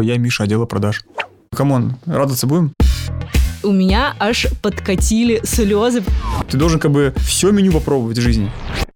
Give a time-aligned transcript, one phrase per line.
[0.00, 1.02] Я Миша, отдела продаж.
[1.52, 2.72] Come on, радоваться будем?
[3.62, 6.02] У меня аж подкатили слезы.
[6.48, 8.50] Ты должен как бы все меню попробовать в жизни.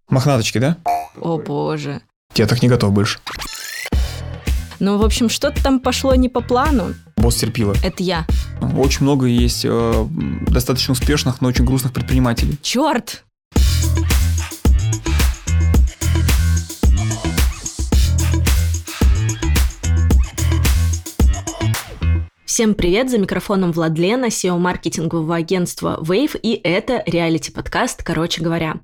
[0.09, 0.79] Мохнаточки, да?
[1.21, 2.01] О боже.
[2.35, 3.19] Я так не готов больше.
[4.81, 6.95] Ну, в общем, что-то там пошло не по плану.
[7.17, 7.75] Босс терпила.
[7.83, 8.27] Это я.
[8.77, 10.07] Очень много есть э,
[10.49, 12.59] достаточно успешных, но очень грустных предпринимателей.
[12.63, 13.25] Черт!
[22.55, 28.77] Всем привет, за микрофоном Владлена, SEO-маркетингового агентства Wave, и это реалити-подкаст «Короче говоря».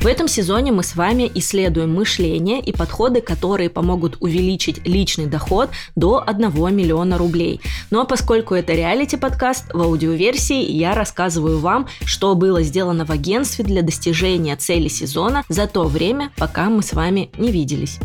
[0.00, 5.70] В этом сезоне мы с вами исследуем мышление и подходы, которые помогут увеличить личный доход
[5.96, 7.60] до 1 миллиона рублей.
[7.90, 13.64] Ну а поскольку это реалити-подкаст, в аудиоверсии я рассказываю вам, что было сделано в агентстве
[13.64, 17.98] для достижения цели сезона за то время, пока мы с вами не виделись.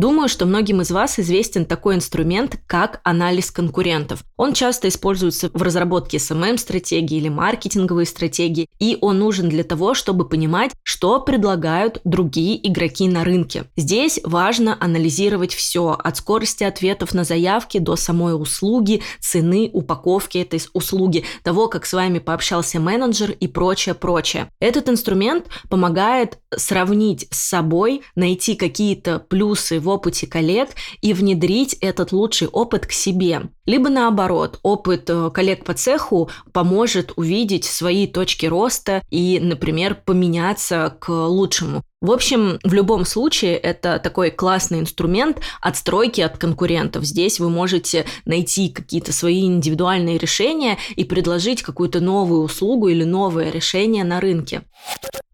[0.00, 4.24] Думаю, что многим из вас известен такой инструмент, как анализ конкурентов.
[4.38, 10.26] Он часто используется в разработке SMM-стратегии или маркетинговой стратегии, и он нужен для того, чтобы
[10.26, 13.64] понимать, что предлагают другие игроки на рынке.
[13.76, 20.62] Здесь важно анализировать все, от скорости ответов на заявки до самой услуги, цены, упаковки этой
[20.72, 24.48] услуги, того, как с вами пообщался менеджер и прочее, прочее.
[24.60, 32.12] Этот инструмент помогает сравнить с собой, найти какие-то плюсы в опыте коллег и внедрить этот
[32.12, 33.42] лучший опыт к себе.
[33.66, 40.96] Либо наоборот, опыт э, коллег по цеху поможет увидеть свои точки роста и, например, поменяться
[40.98, 41.82] к лучшему.
[42.00, 47.04] В общем, в любом случае, это такой классный инструмент отстройки от конкурентов.
[47.04, 53.50] Здесь вы можете найти какие-то свои индивидуальные решения и предложить какую-то новую услугу или новое
[53.50, 54.62] решение на рынке.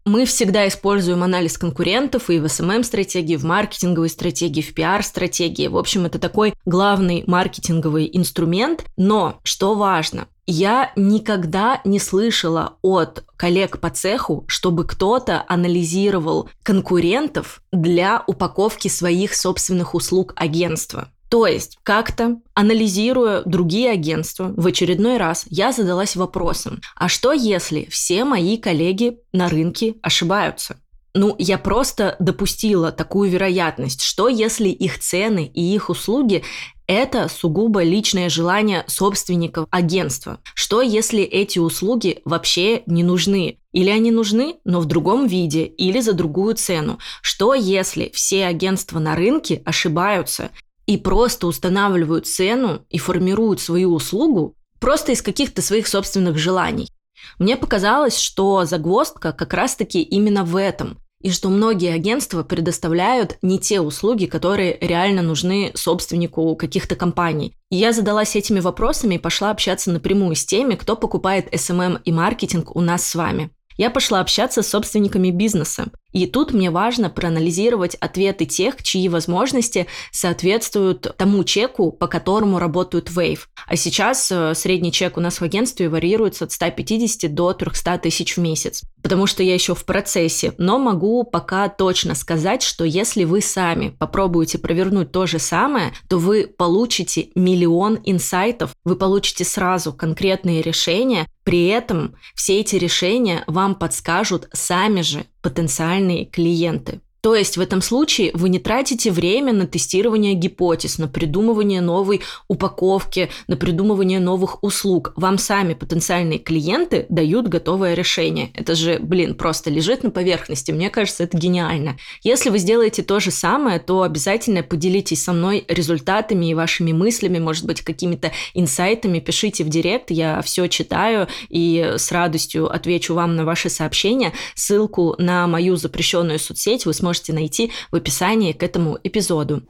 [0.07, 5.67] Мы всегда используем анализ конкурентов и в SMM-стратегии, в маркетинговой стратегии, в пиар-стратегии.
[5.67, 8.85] В общем, это такой главный маркетинговый инструмент.
[8.95, 17.61] Но, что важно, я никогда не слышала от коллег по цеху, чтобы кто-то анализировал конкурентов
[17.73, 21.11] для упаковки своих собственных услуг агентства.
[21.29, 27.85] То есть, как-то анализируя другие агентства, в очередной раз я задалась вопросом, а что если
[27.91, 30.77] все мои коллеги на рынке ошибаются?
[31.13, 36.43] Ну, я просто допустила такую вероятность, что если их цены и их услуги
[36.87, 40.39] это сугубо личное желание собственников агентства.
[40.53, 43.57] Что если эти услуги вообще не нужны?
[43.73, 46.97] Или они нужны, но в другом виде, или за другую цену?
[47.21, 50.51] Что если все агентства на рынке ошибаются
[50.87, 56.89] и просто устанавливают цену и формируют свою услугу просто из каких-то своих собственных желаний.
[57.37, 60.97] Мне показалось, что загвоздка как раз-таки именно в этом.
[61.19, 67.55] И что многие агентства предоставляют не те услуги, которые реально нужны собственнику каких-то компаний.
[67.71, 72.11] И я задалась этими вопросами и пошла общаться напрямую с теми, кто покупает SMM и
[72.11, 73.49] маркетинг у нас с вами.
[73.77, 75.87] Я пошла общаться с собственниками бизнеса.
[76.17, 83.11] И тут мне важно проанализировать ответы тех, чьи возможности соответствуют тому чеку, по которому работают
[83.11, 83.41] Wave.
[83.67, 88.35] А сейчас э, средний чек у нас в агентстве варьируется от 150 до 300 тысяч
[88.35, 88.81] в месяц.
[89.03, 93.89] Потому что я еще в процессе, но могу пока точно сказать, что если вы сами
[93.89, 101.27] попробуете провернуть то же самое, то вы получите миллион инсайтов, вы получите сразу конкретные решения,
[101.47, 106.99] при этом все эти решения вам подскажут сами же потенциальные клиенты.
[107.27, 112.21] То есть в этом случае вы не тратите время на тестирование гипотез, на придумывание новой
[112.47, 115.11] упаковки, на придумывание новых услуг.
[115.17, 118.51] Вам сами потенциальные клиенты дают готовое решение.
[118.53, 120.71] Это же, блин, просто лежит на поверхности.
[120.71, 121.97] Мне кажется, это гениально.
[122.23, 127.39] Если вы сделаете то же самое, то обязательно поделитесь со мной результатами и вашими мыслями,
[127.39, 129.19] может быть, какими-то инсайтами.
[129.19, 134.31] Пишите в директ, я все читаю и с радостью отвечу вам на ваши сообщения.
[134.55, 139.63] Ссылку на мою запрещенную соцсеть вы сможете можете найти в описании к этому эпизоду.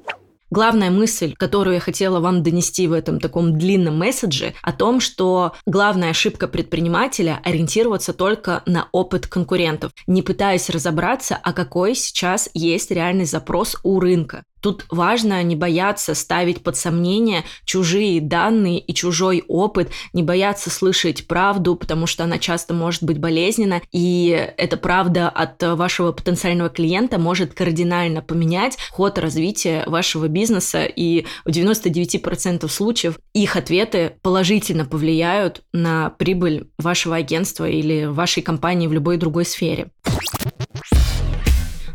[0.49, 5.53] Главная мысль, которую я хотела вам донести в этом таком длинном месседже, о том, что
[5.65, 12.91] главная ошибка предпринимателя– ориентироваться только на опыт конкурентов, не пытаясь разобраться, а какой сейчас есть
[12.91, 14.43] реальный запрос у рынка.
[14.61, 21.27] Тут важно не бояться ставить под сомнение чужие данные и чужой опыт, не бояться слышать
[21.27, 27.19] правду, потому что она часто может быть болезненна, и эта правда от вашего потенциального клиента
[27.19, 35.61] может кардинально поменять ход развития вашего бизнеса, и в 99% случаев их ответы положительно повлияют
[35.73, 39.91] на прибыль вашего агентства или вашей компании в любой другой сфере.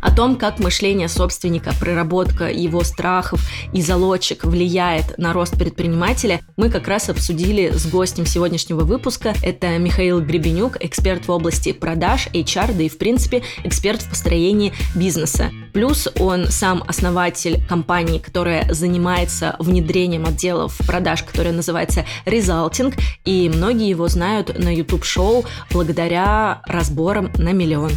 [0.03, 3.39] О том, как мышление собственника, проработка его страхов
[3.71, 9.33] и залочек влияет на рост предпринимателя, мы как раз обсудили с гостем сегодняшнего выпуска.
[9.41, 14.73] Это Михаил Гребенюк, эксперт в области продаж, HR, да и в принципе эксперт в построении
[14.93, 15.51] бизнеса.
[15.71, 23.87] Плюс он сам основатель компании, которая занимается внедрением отделов продаж, которая называется Resulting, и многие
[23.87, 27.91] его знают на YouTube-шоу благодаря разборам на миллион.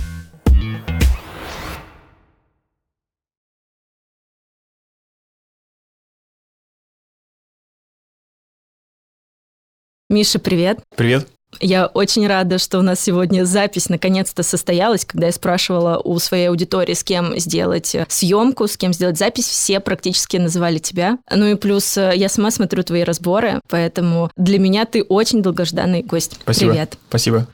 [10.08, 10.80] Миша, привет.
[10.94, 11.26] Привет.
[11.60, 15.04] Я очень рада, что у нас сегодня запись наконец-то состоялась.
[15.04, 19.80] Когда я спрашивала у своей аудитории, с кем сделать съемку, с кем сделать запись, все
[19.80, 21.18] практически называли тебя.
[21.30, 26.02] Ну и плюс э, я сама смотрю твои разборы, поэтому для меня ты очень долгожданный
[26.02, 26.36] гость.
[26.42, 26.72] Спасибо.
[26.72, 26.98] Привет.
[27.08, 27.48] Спасибо.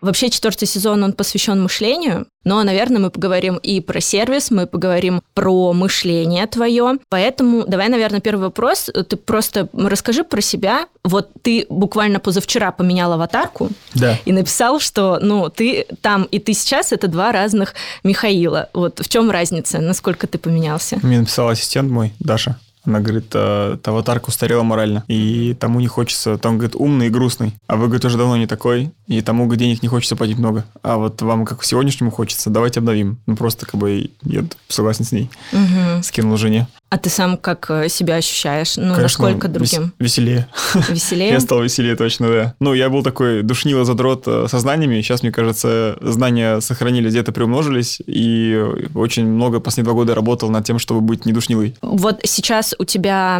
[0.00, 5.22] Вообще четвертый сезон, он посвящен мышлению, но, наверное, мы поговорим и про сервис, мы поговорим
[5.34, 6.98] про мышление твое.
[7.08, 8.88] Поэтому давай, наверное, первый вопрос.
[9.08, 10.86] Ты просто расскажи про себя.
[11.04, 14.18] Вот ты буквально позавчера поменял аватарку да.
[14.24, 17.74] и написал, что ну, ты там и ты сейчас– это два разных
[18.04, 18.70] Михаила.
[18.72, 19.78] Вот в чем разница?
[19.78, 20.98] Насколько ты поменялся?
[21.02, 22.58] Мне написал ассистент мой, Даша.
[22.84, 25.04] Она говорит, «А, аватарка устарела морально.
[25.08, 27.54] И тому не хочется, там, говорит, умный и грустный.
[27.66, 28.92] А вы, говорит, уже давно не такой.
[29.06, 30.64] И тому, говорит, денег не хочется платить много.
[30.82, 33.18] А вот вам, как сегодняшнему хочется, давайте обновим.
[33.26, 35.30] Ну, просто как бы я согласен с ней.
[35.52, 36.02] Угу.
[36.02, 36.68] Скинул жене.
[36.90, 38.76] А ты сам как э, себя ощущаешь?
[38.76, 39.92] Ну, Конечно, насколько другим?
[39.98, 40.48] Веселее.
[40.88, 41.32] Веселее?
[41.32, 42.54] Я стал веселее, точно, да.
[42.60, 45.02] Ну, я был такой душнило задрот э, со знаниями.
[45.02, 48.00] Сейчас, мне кажется, знания сохранились, где-то приумножились.
[48.06, 48.58] И
[48.94, 51.76] очень много последние два года работал над тем, чтобы быть не душнилой.
[51.82, 53.38] Вот сейчас у тебя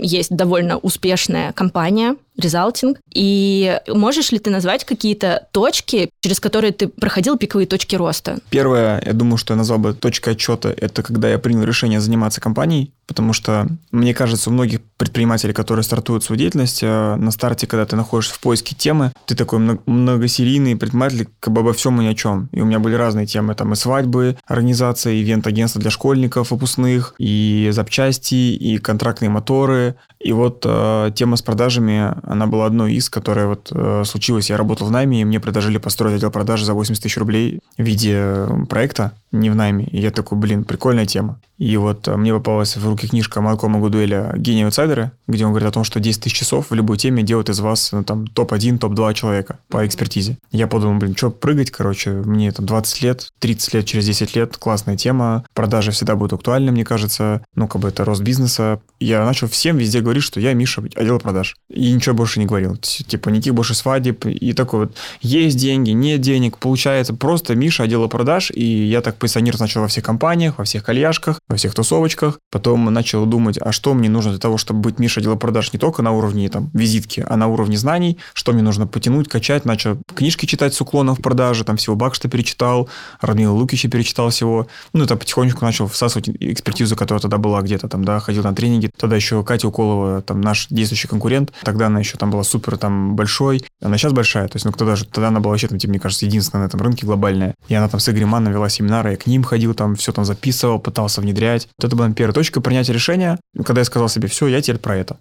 [0.00, 2.96] есть довольно успешная компания, Resulting.
[3.12, 8.38] И можешь ли ты назвать какие-то точки, через которые ты проходил пиковые точки роста?
[8.50, 12.40] Первое, я думаю, что я назвал бы точкой отчета, это когда я принял решение заниматься
[12.40, 17.66] компанией, потому что, мне кажется, у многих предпринимателей, которые стартуют свою деятельность, э, на старте,
[17.66, 22.04] когда ты находишься в поиске темы, ты такой многосерийный предприниматель как бы обо всем и
[22.04, 22.48] ни о чем.
[22.52, 27.68] И у меня были разные темы, там и свадьбы, организация, ивент-агентство для школьников выпускных, и
[27.72, 33.46] запчасти, и контрактные моторы, и вот э, тема с продажами, она была одной из, которая
[33.46, 34.48] вот э, случилась.
[34.48, 37.82] Я работал в найме, и мне предложили построить отдел продажи за 80 тысяч рублей в
[37.82, 39.84] виде э, проекта, не в найме.
[39.86, 41.40] И я такой, блин, прикольная тема.
[41.58, 45.68] И вот э, мне попалась в руки книжка Малкома Гудуэля «Гений аутсайдера», где он говорит
[45.68, 48.78] о том, что 10 тысяч часов в любой теме делают из вас ну, там топ-1,
[48.78, 50.38] топ-2 человека по экспертизе.
[50.50, 54.56] Я подумал, блин, что прыгать, короче, мне это 20 лет, 30 лет, через 10 лет,
[54.56, 58.80] классная тема, продажи всегда будут актуальны, мне кажется, ну, как бы это рост бизнеса.
[58.98, 61.56] Я начал всем везде говорить, что я Миша, отдел продаж.
[61.68, 62.76] И ничего больше не говорил.
[62.76, 64.26] Типа, никаких больше свадеб.
[64.26, 66.58] И такой вот, есть деньги, нет денег.
[66.58, 68.50] Получается, просто Миша, отдела продаж.
[68.52, 72.40] И я так позиционировать начал во всех компаниях, во всех кальяшках, во всех тусовочках.
[72.50, 75.78] Потом начал думать, а что мне нужно для того, чтобы быть Миша, отдела продаж не
[75.78, 78.18] только на уровне там визитки, а на уровне знаний.
[78.34, 79.64] Что мне нужно потянуть, качать.
[79.64, 81.64] Начал книжки читать с уклоном в продаже.
[81.64, 82.90] Там всего Бакшта перечитал,
[83.22, 84.66] Радмила Лукича перечитал всего.
[84.92, 88.90] Ну, это потихонечку начал всасывать экспертизу, которая тогда была где-то там, да, ходил на тренинги.
[88.94, 91.50] Тогда еще Катя Уколова, там наш действующий конкурент.
[91.62, 93.64] Тогда она еще там была супер там большой.
[93.80, 94.48] Она сейчас большая.
[94.48, 96.68] То есть, ну, тогда, же, тогда она была вообще, там, типа, мне кажется, единственная на
[96.68, 97.54] этом рынке глобальная.
[97.68, 100.24] И она там с Игорем Манном вела семинары, я к ним ходил, там все там
[100.24, 101.68] записывал, пытался внедрять.
[101.78, 104.96] Вот это была первая точка принятия решения, когда я сказал себе, все, я теперь про
[104.96, 105.18] это.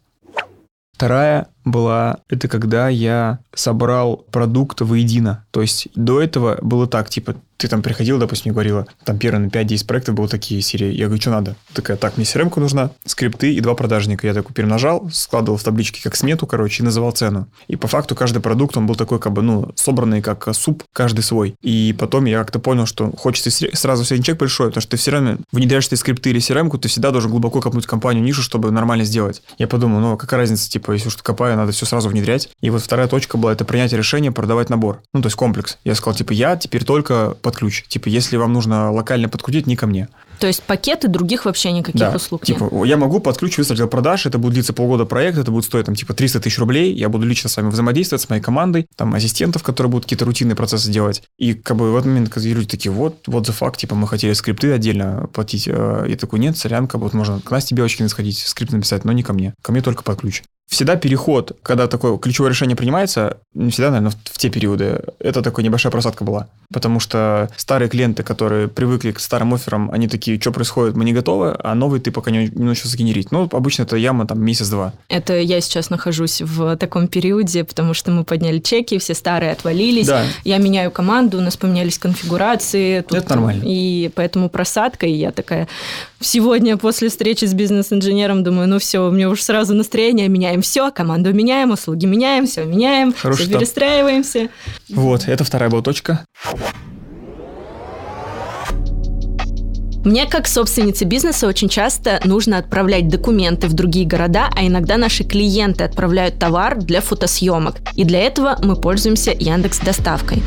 [0.96, 5.46] Вторая была, это когда я собрал продукт воедино.
[5.52, 9.46] То есть до этого было так, типа, ты там приходил, допустим, и говорила, там первые
[9.46, 10.94] на 5-10 проектов было такие серии.
[10.94, 11.56] Я говорю, что надо?
[11.74, 14.28] Такая, так, мне crm нужна, скрипты и два продажника.
[14.28, 17.48] Я такой перемножал, складывал в табличке как смету, короче, и называл цену.
[17.68, 21.22] И по факту каждый продукт, он был такой, как бы, ну, собранный как суп, каждый
[21.22, 21.56] свой.
[21.62, 25.12] И потом я как-то понял, что хочется сразу средний чек большой, потому что ты все
[25.12, 29.06] равно внедряешь ты скрипты или crm ты всегда должен глубоко копнуть компанию, нишу, чтобы нормально
[29.06, 29.42] сделать.
[29.58, 32.50] Я подумал, ну, какая разница, типа, если что копаю, надо все сразу внедрять.
[32.62, 35.02] И вот вторая точка была, это принятие решения продавать набор.
[35.14, 35.78] Ну, то есть комплекс.
[35.84, 37.84] Я сказал, типа, я теперь только под ключ.
[37.88, 40.10] Типа, если вам нужно локально подкрутить, не ко мне.
[40.40, 42.16] То есть пакеты других вообще никаких да.
[42.16, 42.88] услуг типа, нет?
[42.88, 45.96] я могу под ключ выставить продаж, это будет длиться полгода проект, это будет стоить там
[45.96, 49.64] типа 300 тысяч рублей, я буду лично с вами взаимодействовать, с моей командой, там ассистентов,
[49.64, 51.24] которые будут какие-то рутинные процессы делать.
[51.38, 54.08] И как бы в этот момент когда люди такие, вот, вот за факт, типа мы
[54.08, 55.68] хотели скрипты отдельно платить.
[55.68, 59.06] Э, я такой, нет, сорян, как бы вот можно к Насте Белочкиной сходить, скрипт написать,
[59.06, 59.54] но не ко мне.
[59.62, 60.44] Ко мне только под ключ.
[60.68, 65.42] Всегда переход, когда такое ключевое решение принимается, не всегда, наверное, в, в те периоды, это
[65.42, 66.48] такая небольшая просадка была.
[66.72, 71.14] Потому что старые клиенты, которые привыкли к старым офферам, они такие, что происходит, мы не
[71.14, 73.32] готовы, а новый ты пока не, не научился генерить.
[73.32, 74.94] Ну, обычно это яма там месяц-два.
[75.10, 80.08] Это я сейчас нахожусь в таком периоде, потому что мы подняли чеки, все старые отвалились.
[80.08, 80.24] Да.
[80.44, 83.02] Я меняю команду, у нас поменялись конфигурации.
[83.02, 83.64] Тут, это нормально.
[83.66, 85.68] И поэтому просадка, и я такая,
[86.24, 90.92] сегодня после встречи с бизнес-инженером думаю, ну все, у меня уже сразу настроение, меняем все,
[90.92, 94.50] команду меняем, услуги меняем, все меняем, Хороший все перестраиваемся.
[94.90, 96.26] Вот, это вторая была точка.
[100.04, 105.24] Мне, как собственнице бизнеса, очень часто нужно отправлять документы в другие города, а иногда наши
[105.24, 107.78] клиенты отправляют товар для фотосъемок.
[107.96, 110.44] И для этого мы пользуемся Яндекс Доставкой.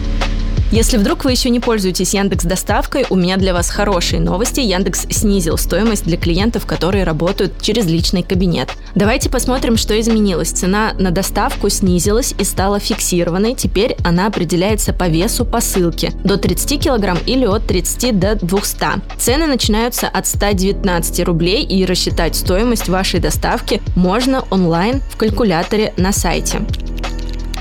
[0.73, 4.59] Если вдруг вы еще не пользуетесь Яндекс Доставкой, у меня для вас хорошие новости.
[4.59, 8.71] Яндекс снизил стоимость для клиентов, которые работают через личный кабинет.
[8.97, 10.51] Давайте посмотрим, что изменилось.
[10.51, 13.55] Цена на доставку снизилась и стала фиксированной.
[13.55, 18.87] Теперь она определяется по весу посылки до 30 кг или от 30 до 200.
[19.19, 26.13] Цены начинаются от 119 рублей и рассчитать стоимость вашей доставки можно онлайн в калькуляторе на
[26.13, 26.63] сайте.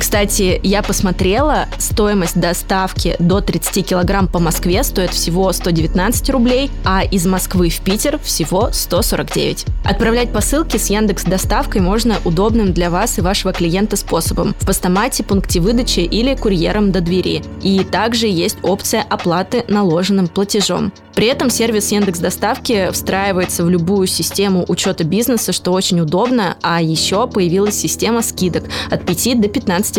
[0.05, 7.03] Кстати, я посмотрела, стоимость доставки до 30 килограмм по Москве стоит всего 119 рублей, а
[7.03, 9.65] из Москвы в Питер всего 149.
[9.83, 15.23] Отправлять посылки с Яндекс Доставкой можно удобным для вас и вашего клиента способом в постамате,
[15.23, 17.41] пункте выдачи или курьером до двери.
[17.63, 20.93] И также есть опция оплаты наложенным платежом.
[21.15, 26.81] При этом сервис Яндекс Доставки встраивается в любую систему учета бизнеса, что очень удобно, а
[26.81, 29.94] еще появилась система скидок от 5 до 15%.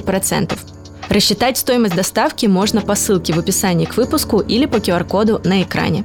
[1.08, 6.04] Рассчитать стоимость доставки можно по ссылке в описании к выпуску или по QR-коду на экране.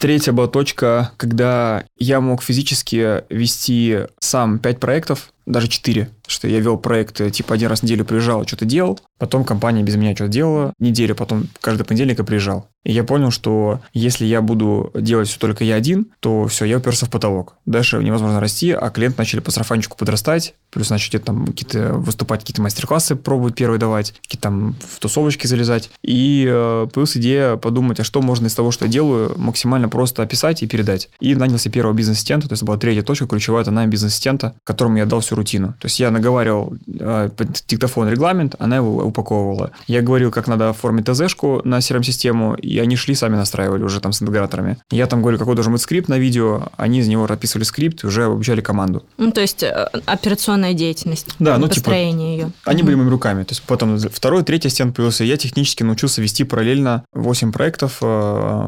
[0.00, 6.60] Третья была точка, когда я мог физически вести сам пять проектов, даже четыре, что я
[6.60, 10.30] вел проекты, типа один раз в неделю приезжал, что-то делал, потом компания без меня что-то
[10.30, 12.68] делала, неделю потом каждый понедельник я приезжал.
[12.84, 16.78] И я понял, что если я буду делать все только я один, то все, я
[16.78, 17.54] уперся в потолок.
[17.64, 22.62] Дальше невозможно расти, а клиент начали по сарафанчику подрастать, плюс начали там какие-то выступать, какие-то
[22.62, 25.90] мастер-классы пробовать первые давать, какие-то там в тусовочки залезать.
[26.02, 30.22] И э, плюс идея подумать, а что можно из того, что я делаю, максимально просто
[30.22, 31.08] описать и передать.
[31.20, 35.06] И нанялся первого бизнес-ассистента, то есть была третья точка, ключевая, это найм бизнес-ассистента, которому я
[35.06, 35.68] дал всю рутину.
[35.78, 37.30] То есть я наговаривал э,
[37.68, 39.72] диктофон регламент, она его упаковывала.
[39.86, 44.12] Я говорил, как надо оформить ТЗшку на CRM-систему, и они шли, сами настраивали уже там
[44.12, 44.78] с интеграторами.
[44.90, 48.24] Я там говорю, какой должен быть скрипт на видео, они из него описывали скрипт уже
[48.24, 49.04] обучали команду.
[49.18, 52.52] Ну, то есть э, операционная деятельность, да, ну, построение типа, ее.
[52.64, 52.86] Они угу.
[52.86, 53.42] были моими руками.
[53.44, 57.98] То есть потом второй, третий стен появился, я технически научился вести параллельно 8 проектов.
[58.02, 58.04] Э,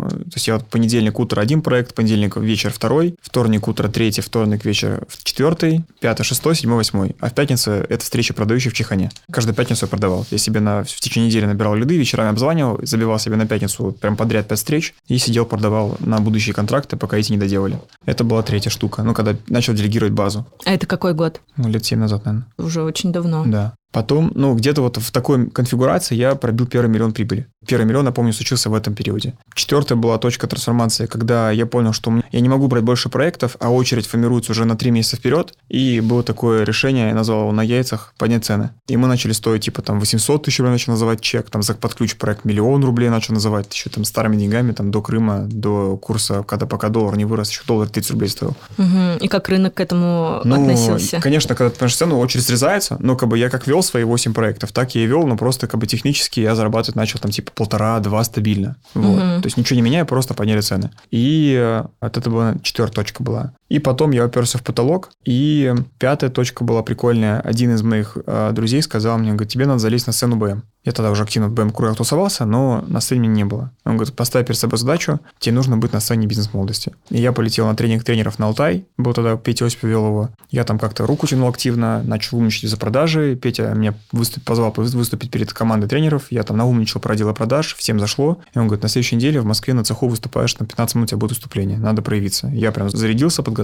[0.08, 4.64] то есть я вот понедельник утро один проект, понедельник вечер второй, вторник утро третий, вторник
[4.64, 7.16] вечер четвертый, пятый, шестой, седьмой, восьмой.
[7.20, 9.10] А в пятницу это встреча продающих в Чехане.
[9.30, 10.26] Каждую пятницу я продавал.
[10.30, 14.16] Я себе на, в течение недели набирал лиды, вечерами обзванивал, забивал себе на пятницу прям
[14.16, 17.80] подряд 5 встреч и сидел, продавал на будущие контракты, пока эти не доделали.
[18.06, 20.46] Это была третья штука, ну, когда начал делегировать базу.
[20.64, 21.40] А это какой год?
[21.56, 22.46] Ну, лет 7 назад, наверное.
[22.58, 23.44] Уже очень давно.
[23.46, 23.74] Да.
[23.94, 27.46] Потом, ну, где-то вот в такой конфигурации я пробил первый миллион прибыли.
[27.64, 29.34] Первый миллион, я помню, случился в этом периоде.
[29.54, 33.70] Четвертая была точка трансформации, когда я понял, что я не могу брать больше проектов, а
[33.70, 35.54] очередь формируется уже на три месяца вперед.
[35.68, 38.70] И было такое решение, я назвал его на яйцах, поднять цены.
[38.88, 41.94] И мы начали стоить, типа, там, 800 тысяч рублей начал называть чек, там, за под
[41.94, 46.42] ключ проект миллион рублей начал называть, еще там старыми деньгами, там, до Крыма, до курса,
[46.42, 48.56] когда пока доллар не вырос, еще доллар 30 рублей стоил.
[48.76, 49.18] Угу.
[49.20, 51.20] И как рынок к этому ну, относился?
[51.20, 54.32] Конечно, когда ты понимаешь цену, очередь срезается, но как бы я как вел свои 8
[54.34, 54.72] проектов.
[54.72, 58.22] Так я и вел, но просто как бы технически я зарабатывать начал там типа полтора-два
[58.24, 58.76] стабильно.
[58.94, 59.22] Вот.
[59.22, 59.42] Угу.
[59.42, 60.90] То есть ничего не меняя, просто подняли цены.
[61.10, 63.52] И э, вот это была четвертая точка была.
[63.74, 65.10] И потом я оперся в потолок.
[65.24, 67.40] И пятая точка была прикольная.
[67.40, 70.62] Один из моих э, друзей сказал мне, говорит, тебе надо залезть на сцену БМ.
[70.84, 73.72] Я тогда уже активно в БМ кругах тусовался, но на сцене не было.
[73.84, 76.92] Он говорит, поставь перед собой задачу, тебе нужно быть на сцене бизнес-молодости.
[77.08, 80.30] И я полетел на тренинг тренеров на Алтай, был тогда Петя Осипов вел его.
[80.50, 83.34] Я там как-то руку тянул активно, начал умничать за продажи.
[83.34, 86.26] Петя меня выступ, позвал выступить перед командой тренеров.
[86.30, 88.38] Я там наумничал про отдел продаж, всем зашло.
[88.54, 91.08] И он говорит, на следующей неделе в Москве на цеху выступаешь, на 15 минут у
[91.08, 92.48] тебя будет выступление, надо проявиться.
[92.48, 93.63] Я прям зарядился, подготовился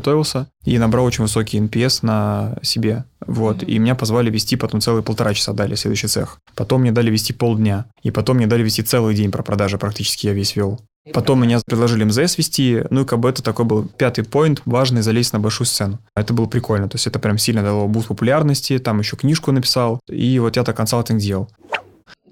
[0.64, 3.04] и набрал очень высокий NPS на себе.
[3.26, 3.62] Вот.
[3.62, 3.66] Mm-hmm.
[3.66, 6.38] И меня позвали вести потом целые полтора часа дали следующий цех.
[6.54, 7.86] Потом мне дали вести полдня.
[8.02, 10.80] И потом мне дали вести целый день про продажи практически я весь вел.
[11.12, 15.00] Потом меня предложили МЗС вести, ну и как бы это такой был пятый point, важный
[15.00, 15.98] залезть на большую сцену.
[16.14, 20.00] Это было прикольно, то есть это прям сильно дало буст популярности, там еще книжку написал,
[20.08, 21.48] и вот я так консалтинг делал.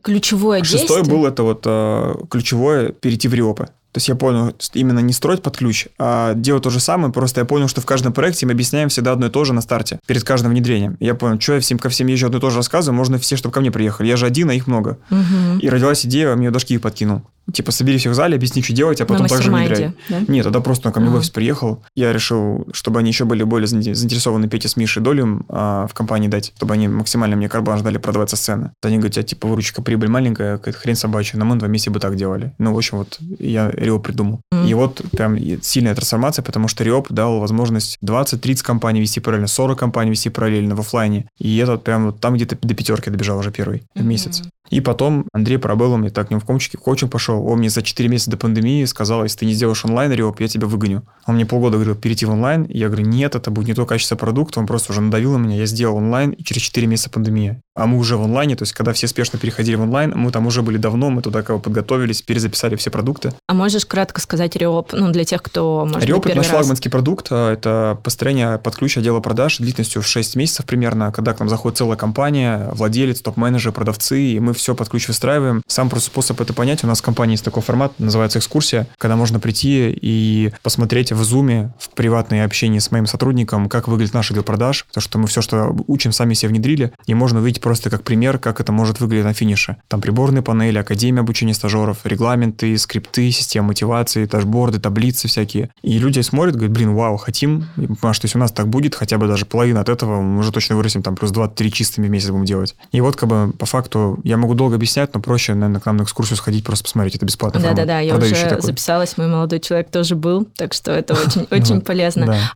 [0.02, 1.16] Ключевое Шестой действие?
[1.16, 3.68] был это вот э, ключевое перейти в риопы.
[3.92, 7.40] То есть я понял, именно не строить под ключ, а делать то же самое, просто
[7.40, 9.98] я понял, что в каждом проекте мы объясняем всегда одно и то же на старте,
[10.06, 10.96] перед каждым внедрением.
[11.00, 13.36] Я понял, что я всем ко всем езжу одно и то же рассказываю, можно все,
[13.36, 14.08] чтобы ко мне приехали.
[14.08, 14.98] Я же один, а их много.
[15.10, 15.60] Угу.
[15.60, 19.06] И родилась идея, мне дошки подкинул типа, собери всех в зале, объясни, что делать, а
[19.06, 19.92] потом На также внедряй.
[20.08, 20.20] да?
[20.28, 21.18] Нет, тогда просто он ко мне в А.
[21.18, 21.82] офис приехал.
[21.94, 25.94] Я решил, чтобы они еще были более заинте- заинтересованы Петя с Мишей долю а, в
[25.94, 28.72] компании дать, чтобы они максимально мне карбан ждали продавать со сцены.
[28.82, 32.00] Они говорят, а типа выручка прибыль маленькая, какая-то хрень собачья, но мы два вместе бы
[32.00, 32.52] так делали.
[32.58, 34.40] Ну, в общем, вот я Риоп придумал.
[34.52, 34.66] Мгм.
[34.66, 39.78] И вот прям сильная трансформация, потому что Риоп дал возможность 20-30 компаний вести параллельно, 40
[39.78, 41.28] компаний вести параллельно в оффлайне.
[41.38, 44.08] И это прям вот там где-то до пятерки добежал уже первый Мгм.
[44.08, 44.42] месяц.
[44.70, 47.37] И потом Андрей Парабелло мне так к нему в комчике, в коучинг пошел.
[47.44, 50.48] Он мне за 4 месяца до пандемии сказал, если ты не сделаешь онлайн, Риоп, я
[50.48, 51.02] тебя выгоню.
[51.26, 52.64] Он мне полгода говорил перейти в онлайн.
[52.64, 54.60] И я говорю, нет, это будет не то качество продукта.
[54.60, 55.56] Он просто уже надавил на меня.
[55.56, 57.60] Я сделал онлайн, и через 4 месяца пандемия.
[57.74, 60.46] А мы уже в онлайне, то есть когда все спешно переходили в онлайн, мы там
[60.46, 63.32] уже были давно, мы туда как бы подготовились, перезаписали все продукты.
[63.46, 66.56] А можешь кратко сказать Риоп, ну, для тех, кто, может Риоп быть, это наш раз?
[66.56, 67.28] флагманский продукт.
[67.30, 71.48] а, Это построение под ключ отдела продаж длительностью в 6 месяцев примерно, когда к нам
[71.48, 75.62] заходит целая компания, владелец, топ-менеджер, продавцы, и мы все под ключ выстраиваем.
[75.68, 76.82] Сам просто способ это понять.
[76.82, 81.22] У нас в компании есть такой формат, называется экскурсия, когда можно прийти и посмотреть в
[81.24, 85.26] зуме, в приватное общение с моим сотрудником, как выглядит наш отдел продаж, потому что мы
[85.26, 89.00] все, что учим, сами себе внедрили, и можно увидеть просто как пример, как это может
[89.00, 89.76] выглядеть на финише.
[89.88, 95.68] Там приборные панели, академия обучения стажеров, регламенты, скрипты, система мотивации, дашборды, таблицы всякие.
[95.82, 97.66] И люди смотрят, говорят, блин, вау, хотим.
[97.76, 100.52] Понимаешь, что если у нас так будет, хотя бы даже половина от этого, мы уже
[100.52, 102.74] точно вырастем, там плюс 2-3 чистыми в месяц будем делать.
[102.92, 105.98] И вот как бы по факту, я могу долго объяснять, но проще, наверное, к нам
[105.98, 107.60] на экскурсию сходить, просто посмотреть, это бесплатно.
[107.60, 112.26] Да-да-да, я уже записалась, мой молодой человек тоже был, так что это очень, очень полезно.
[112.26, 112.52] Да.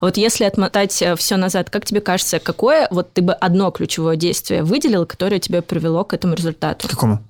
[0.00, 4.62] Вот если отмотать все назад, как тебе кажется, какое вот ты бы одно ключевое действие
[4.62, 6.86] выделил, которое тебя привело к этому результату?
[6.88, 7.24] К какому?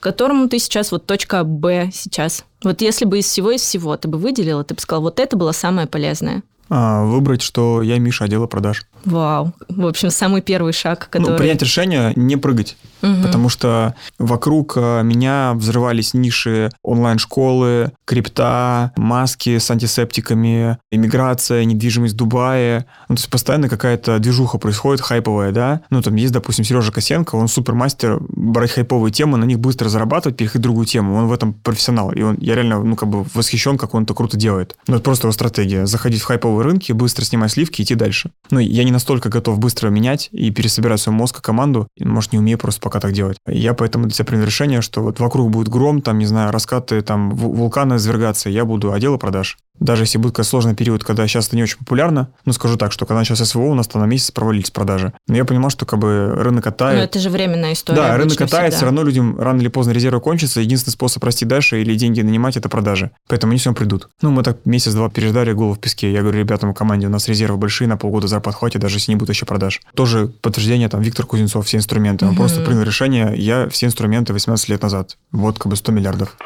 [0.00, 2.44] К которому ты сейчас, вот точка Б сейчас.
[2.62, 5.36] Вот если бы из всего из всего ты бы выделила, ты бы сказал, вот это
[5.36, 6.42] было самое полезное.
[6.70, 8.84] А, выбрать, что я Миша отдела продаж.
[9.04, 9.52] Вау.
[9.68, 11.32] В общем, самый первый шаг, который...
[11.32, 12.76] Ну, принять решение не прыгать.
[13.00, 13.22] Мгм.
[13.22, 22.16] Потому что вокруг э, меня взрывались ниши онлайн-школы, крипта, маски с антисептиками, иммиграция, недвижимость в
[22.16, 22.86] Дубае.
[23.08, 25.82] Ну, то есть постоянно какая-то движуха происходит, хайповая, да?
[25.90, 30.36] Ну, там есть, допустим, Сережа Косенко, он супермастер брать хайповые темы, на них быстро зарабатывать,
[30.36, 31.14] переходить в другую тему.
[31.14, 32.10] Он в этом профессионал.
[32.10, 34.76] И он, я реально, ну, как бы восхищен, как он это круто делает.
[34.88, 35.86] Ну, это просто его стратегия.
[35.86, 38.30] Заходить в хайповые рынки, быстро снимать сливки и идти дальше.
[38.50, 41.88] Ну, я не настолько готов быстро менять и пересобирать свой мозг и команду.
[41.98, 43.38] Может, не умею просто пока так делать.
[43.46, 47.00] Я поэтому для себя принял решение, что вот вокруг будет гром, там, не знаю, раскаты,
[47.02, 49.58] там, ву- вулканы извергаться, я буду отдела продаж.
[49.80, 52.90] Даже если будет какой-то сложный период, когда сейчас это не очень популярно, ну, скажу так,
[52.90, 55.12] что когда начался СВО, у нас там на месяц провалились продажи.
[55.28, 57.10] Но я понимал, что как бы рынок Ну, катает.
[57.10, 57.96] это же временная история.
[58.00, 60.60] Да, рынок катает, все равно людям рано или поздно резервы кончатся.
[60.60, 63.12] Единственный способ расти дальше или деньги нанимать– это продажи.
[63.28, 64.08] Поэтому они все придут.
[64.20, 66.12] Ну, мы так месяц-два переждали голову в песке.
[66.12, 69.12] Я говорю ребятам в команде, у нас резервы большие, на полгода зарплат хватит, даже если
[69.12, 69.80] не будет еще продаж.
[69.94, 72.24] Тоже подтверждение, там, Виктор Кузнецов, все инструменты.
[72.24, 72.38] Он Мгм.
[72.38, 75.16] просто принял решение, я все инструменты 18 лет назад.
[75.32, 76.36] Вот как бы 100 миллиардов.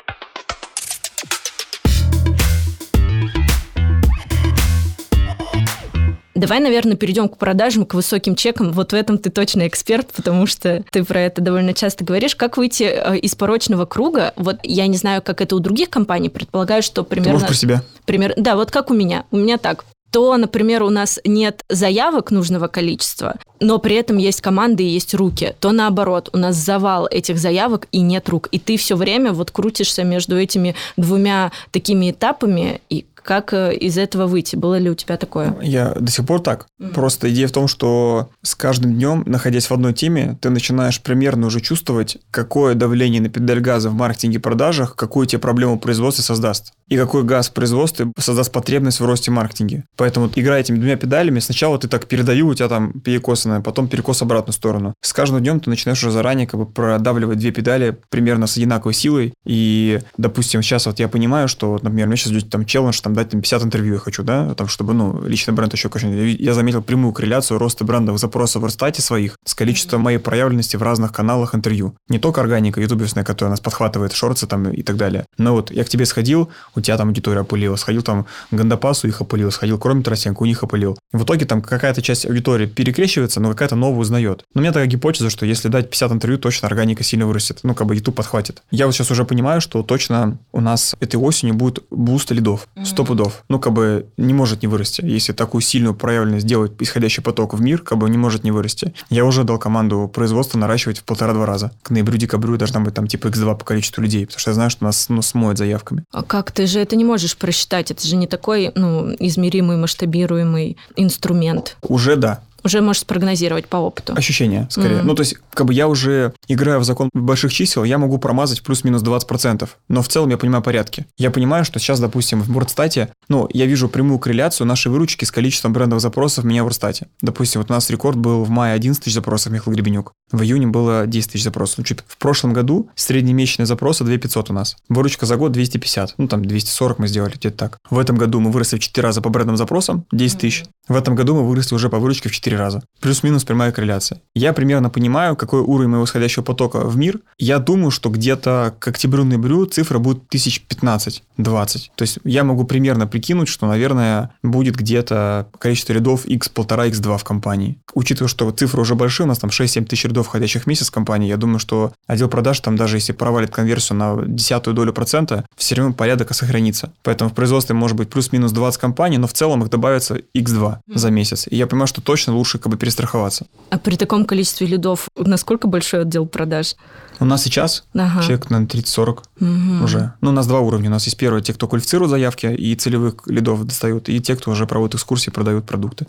[6.42, 8.72] Давай, наверное, перейдем к продажам, к высоким чекам.
[8.72, 12.34] Вот в этом ты точно эксперт, потому что ты про это довольно часто говоришь.
[12.34, 14.32] Как выйти э, из порочного круга?
[14.34, 16.30] Вот я не знаю, как это у других компаний.
[16.30, 17.34] Предполагаю, что Ты примерно...
[17.34, 17.84] можешь про себя?
[18.06, 18.34] пример...
[18.36, 19.24] Да, вот как у меня.
[19.30, 19.84] У меня так.
[20.10, 25.14] То, например, у нас нет заявок нужного количества, но при этом есть команды и есть
[25.14, 25.54] руки.
[25.60, 28.48] То наоборот, у нас завал этих заявок и нет рук.
[28.50, 32.80] И ты все время вот крутишься между этими двумя такими этапами.
[32.90, 34.56] И как э, из этого выйти?
[34.56, 35.56] Было ли у тебя такое?
[35.62, 36.66] Я до сих пор так.
[36.94, 41.46] Просто идея в том, что с каждым днем, находясь в одной теме, ты начинаешь примерно
[41.46, 45.80] уже чувствовать, какое давление на педаль газа в маркетинге и продажах, какую тебе проблему в
[45.80, 46.72] производстве создаст.
[46.88, 49.84] И какой газ в производстве создаст потребность в росте маркетинге.
[49.96, 54.18] Поэтому, играя этими двумя педалями, сначала ты так передаю, у тебя там перекосанное, потом перекос
[54.18, 54.94] в обратную сторону.
[55.00, 58.94] С каждым днем ты начинаешь уже заранее как бы продавливать две педали примерно с одинаковой
[58.94, 59.32] силой.
[59.44, 63.14] И, допустим, сейчас вот я понимаю, что, вот, например, мне сейчас идет там челлендж, там
[63.14, 66.26] дать там 50 интервью я хочу, да, там, чтобы, ну, личный бренд еще, конечно, я,
[66.26, 70.82] я заметил прямую корреляцию роста брендовых запросов в Ростате своих с количеством моей проявленности в
[70.82, 71.94] разных каналах интервью.
[72.08, 75.26] Не только органика ютуберская, которая нас подхватывает, шорты там и так далее.
[75.38, 79.08] Но вот я к тебе сходил, у тебя там аудитория опылила, сходил там к Гандапасу,
[79.08, 80.98] их опылил, сходил к Роме Тарасенко, у них опылил.
[81.12, 84.44] В итоге там какая-то часть аудитории перекрещивается, но какая-то новая узнает.
[84.54, 87.60] Но у меня такая гипотеза, что если дать 50 интервью, точно органика сильно вырастет.
[87.62, 88.62] Ну, как бы YouTube подхватит.
[88.70, 92.68] Я вот сейчас уже понимаю, что точно у нас этой осенью будет буст лидов.
[92.84, 93.44] Сто пудов.
[93.48, 95.02] Ну, как бы не может не вырасти.
[95.04, 98.94] Если такую сильную проявленность сделать исходящий поток в мир, как бы не может не вырасти.
[99.10, 101.72] Я уже дал команду производства наращивать в полтора-два раза.
[101.82, 104.84] К ноябрю-декабрю должна быть там типа x2 по количеству людей, потому что я знаю, что
[104.84, 106.04] нас ну, смоет заявками.
[106.12, 106.52] А как?
[106.52, 107.90] Ты же это не можешь просчитать.
[107.90, 111.76] Это же не такой ну, измеримый, масштабируемый инструмент.
[111.82, 114.14] Уже да уже можешь спрогнозировать по опыту.
[114.16, 114.96] Ощущения, скорее.
[114.96, 115.02] Mm-hmm.
[115.02, 118.62] Ну, то есть, как бы я уже играю в закон больших чисел, я могу промазать
[118.62, 119.68] плюс-минус 20%.
[119.88, 121.06] Но в целом я понимаю порядки.
[121.18, 125.30] Я понимаю, что сейчас, допустим, в Вордстате, ну, я вижу прямую корреляцию нашей выручки с
[125.30, 127.08] количеством брендовых запросов меня в Вордстате.
[127.20, 130.12] Допустим, вот у нас рекорд был в мае 11 тысяч запросов Михаил Гребенюк.
[130.30, 131.78] В июне было 10 тысяч запросов.
[131.78, 132.00] Ну, чуть.
[132.06, 134.76] В прошлом году среднемесячные запросы 2500 у нас.
[134.88, 136.14] Выручка за год 250.
[136.18, 137.78] Ну, там 240 мы сделали, где-то так.
[137.90, 140.64] В этом году мы выросли в 4 раза по брендовым запросам, 10 тысяч.
[140.88, 142.82] В этом году мы выросли уже по выручке в 4 раза.
[143.00, 144.20] Плюс-минус прямая корреляция.
[144.34, 147.20] Я примерно понимаю, какой уровень моего исходящего потока в мир.
[147.38, 151.20] Я думаю, что где-то к октябрю-ноябрю цифра будет 1015-20.
[151.38, 157.24] То есть я могу примерно прикинуть, что, наверное, будет где-то количество рядов x1,5, x2 в
[157.24, 157.78] компании.
[157.94, 160.92] Учитывая, что цифры уже большие, у нас там 6-7 тысяч рядов входящих в месяц в
[160.92, 165.44] компании, я думаю, что отдел продаж там даже если провалит конверсию на десятую долю процента,
[165.56, 166.92] все равно порядок сохранится.
[167.02, 171.10] Поэтому в производстве может быть плюс-минус 20 компаний, но в целом их добавится x2 за
[171.10, 171.46] месяц.
[171.48, 173.46] И я понимаю, что точно лучше как бы перестраховаться.
[173.70, 176.74] А при таком количестве лидов насколько большой отдел продаж?
[177.20, 178.20] У нас сейчас ага.
[178.22, 179.84] человек, наверное, 30-40 угу.
[179.84, 180.12] уже.
[180.20, 180.88] Ну, у нас два уровня.
[180.88, 184.50] У нас есть первый, те, кто квалифицирует заявки и целевых лидов достают, и те, кто
[184.50, 186.06] уже проводит экскурсии, продают продукты.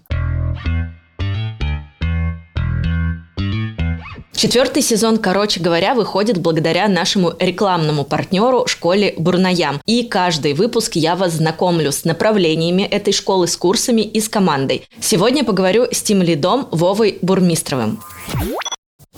[4.44, 9.80] Четвертый сезон, короче говоря, выходит благодаря нашему рекламному партнеру школе Бурнаям.
[9.86, 14.86] И каждый выпуск я вас знакомлю с направлениями этой школы, с курсами и с командой.
[15.00, 18.02] Сегодня поговорю с тим лидом Вовой Бурмистровым.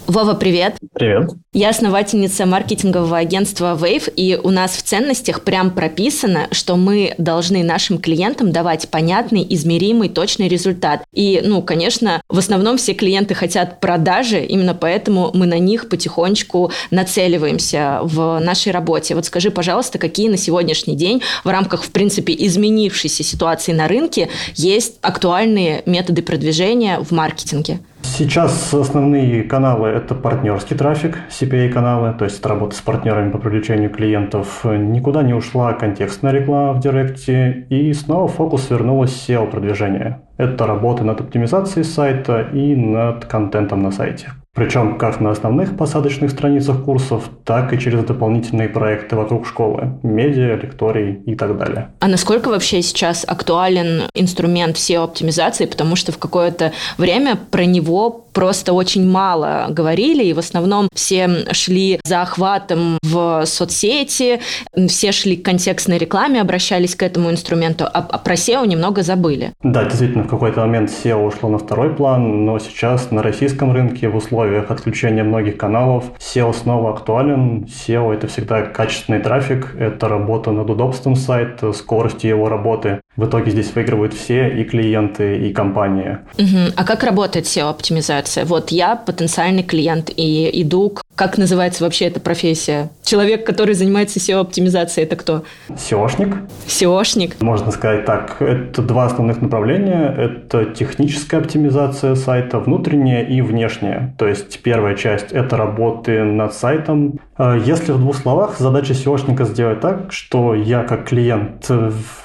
[0.07, 0.75] Вова, привет.
[0.93, 1.31] Привет.
[1.51, 7.63] Я основательница маркетингового агентства Wave, и у нас в ценностях прям прописано, что мы должны
[7.63, 11.03] нашим клиентам давать понятный, измеримый, точный результат.
[11.11, 16.71] И, ну, конечно, в основном все клиенты хотят продажи, именно поэтому мы на них потихонечку
[16.91, 19.15] нацеливаемся в нашей работе.
[19.15, 24.29] Вот скажи, пожалуйста, какие на сегодняшний день в рамках, в принципе, изменившейся ситуации на рынке
[24.53, 27.79] есть актуальные методы продвижения в маркетинге?
[28.05, 34.63] Сейчас основные каналы– это партнерский трафик, CPA-каналы, то есть работа с партнерами по привлечению клиентов.
[34.63, 40.21] Никуда не ушла контекстная реклама в Директе, и снова фокус вернулось SEO-продвижение.
[40.37, 44.31] Это работа над оптимизацией сайта и над контентом на сайте.
[44.55, 50.55] Причем как на основных посадочных страницах курсов, так и через дополнительные проекты вокруг школы, медиа,
[50.55, 51.89] лекторий и так далее.
[51.99, 55.65] А насколько вообще сейчас актуален инструмент SEO-оптимизации?
[55.65, 61.45] Потому что в какое-то время про него просто очень мало говорили, и в основном все
[61.53, 64.41] шли за охватом в соцсети,
[64.87, 69.53] все шли к контекстной рекламе, обращались к этому инструменту, а, а про SEO немного забыли.
[69.63, 74.09] Да, действительно, в какой-то момент SEO ушло на второй план, но сейчас на российском рынке
[74.09, 77.63] в условиях отключения многих каналов SEO снова актуален.
[77.63, 82.99] SEO– это всегда качественный трафик, это работа над удобством сайта, скоростью его работы.
[83.15, 86.17] В итоге здесь выигрывают все, и клиенты, и компании.
[86.37, 86.73] Угу.
[86.75, 88.24] А как работает SEO-оптимизация?
[88.45, 91.01] Вот я потенциальный клиент и иду к...
[91.15, 92.89] Как называется вообще эта профессия?
[93.03, 95.43] Человек, который занимается SEO-оптимизацией, это кто?
[95.69, 96.35] SEOшник.
[96.67, 97.35] SEOшник.
[97.39, 98.41] Можно сказать так.
[98.41, 100.13] Это два основных направления.
[100.17, 104.13] Это техническая оптимизация сайта, внутренняя и внешняя.
[104.17, 107.19] То есть первая часть– это работы над сайтом.
[107.37, 111.69] А если в двух словах, задача SEOшника сделать так, что я как клиент,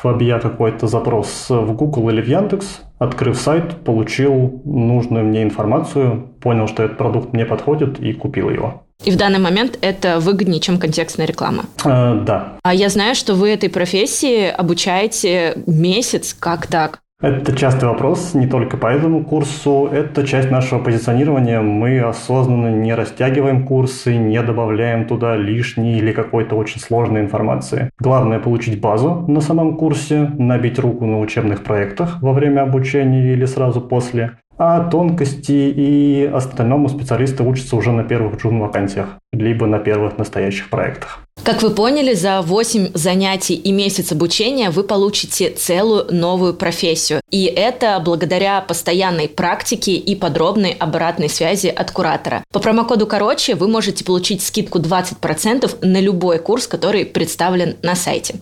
[0.03, 6.69] вобья какой-то запрос в Google или в Яндекс, открыв сайт, получил нужную мне информацию, понял,
[6.69, 8.85] что этот продукт мне подходит и купил его.
[9.05, 11.65] И в данный момент это выгоднее, чем контекстная реклама.
[11.85, 12.59] Э, да.
[12.63, 16.37] А я знаю, что вы этой профессии обучаете месяц.
[16.39, 17.01] Как так?
[17.23, 19.91] Это частый вопрос, не только по этому курсу.
[19.93, 21.61] Это часть нашего позиционирования.
[21.61, 27.91] Мы осознанно не растягиваем курсы, не добавляем туда лишней или какой-то очень сложной информации.
[27.99, 33.45] Главное получить базу на самом курсе, набить руку на учебных проектах во время обучения или
[33.45, 40.18] сразу после, а тонкости и остальному специалисты учатся уже на первых джун-вакансиях, либо на первых
[40.18, 41.20] настоящих проектах.
[41.42, 47.23] Как вы поняли, за 8 занятий и месяц обучения вы получите целую новую профессию.
[47.31, 52.44] И это благодаря постоянной практике и подробной обратной связи от куратора.
[52.53, 58.35] По промокоду «Короче» вы можете получить скидку 20% на любой курс, который представлен на сайте.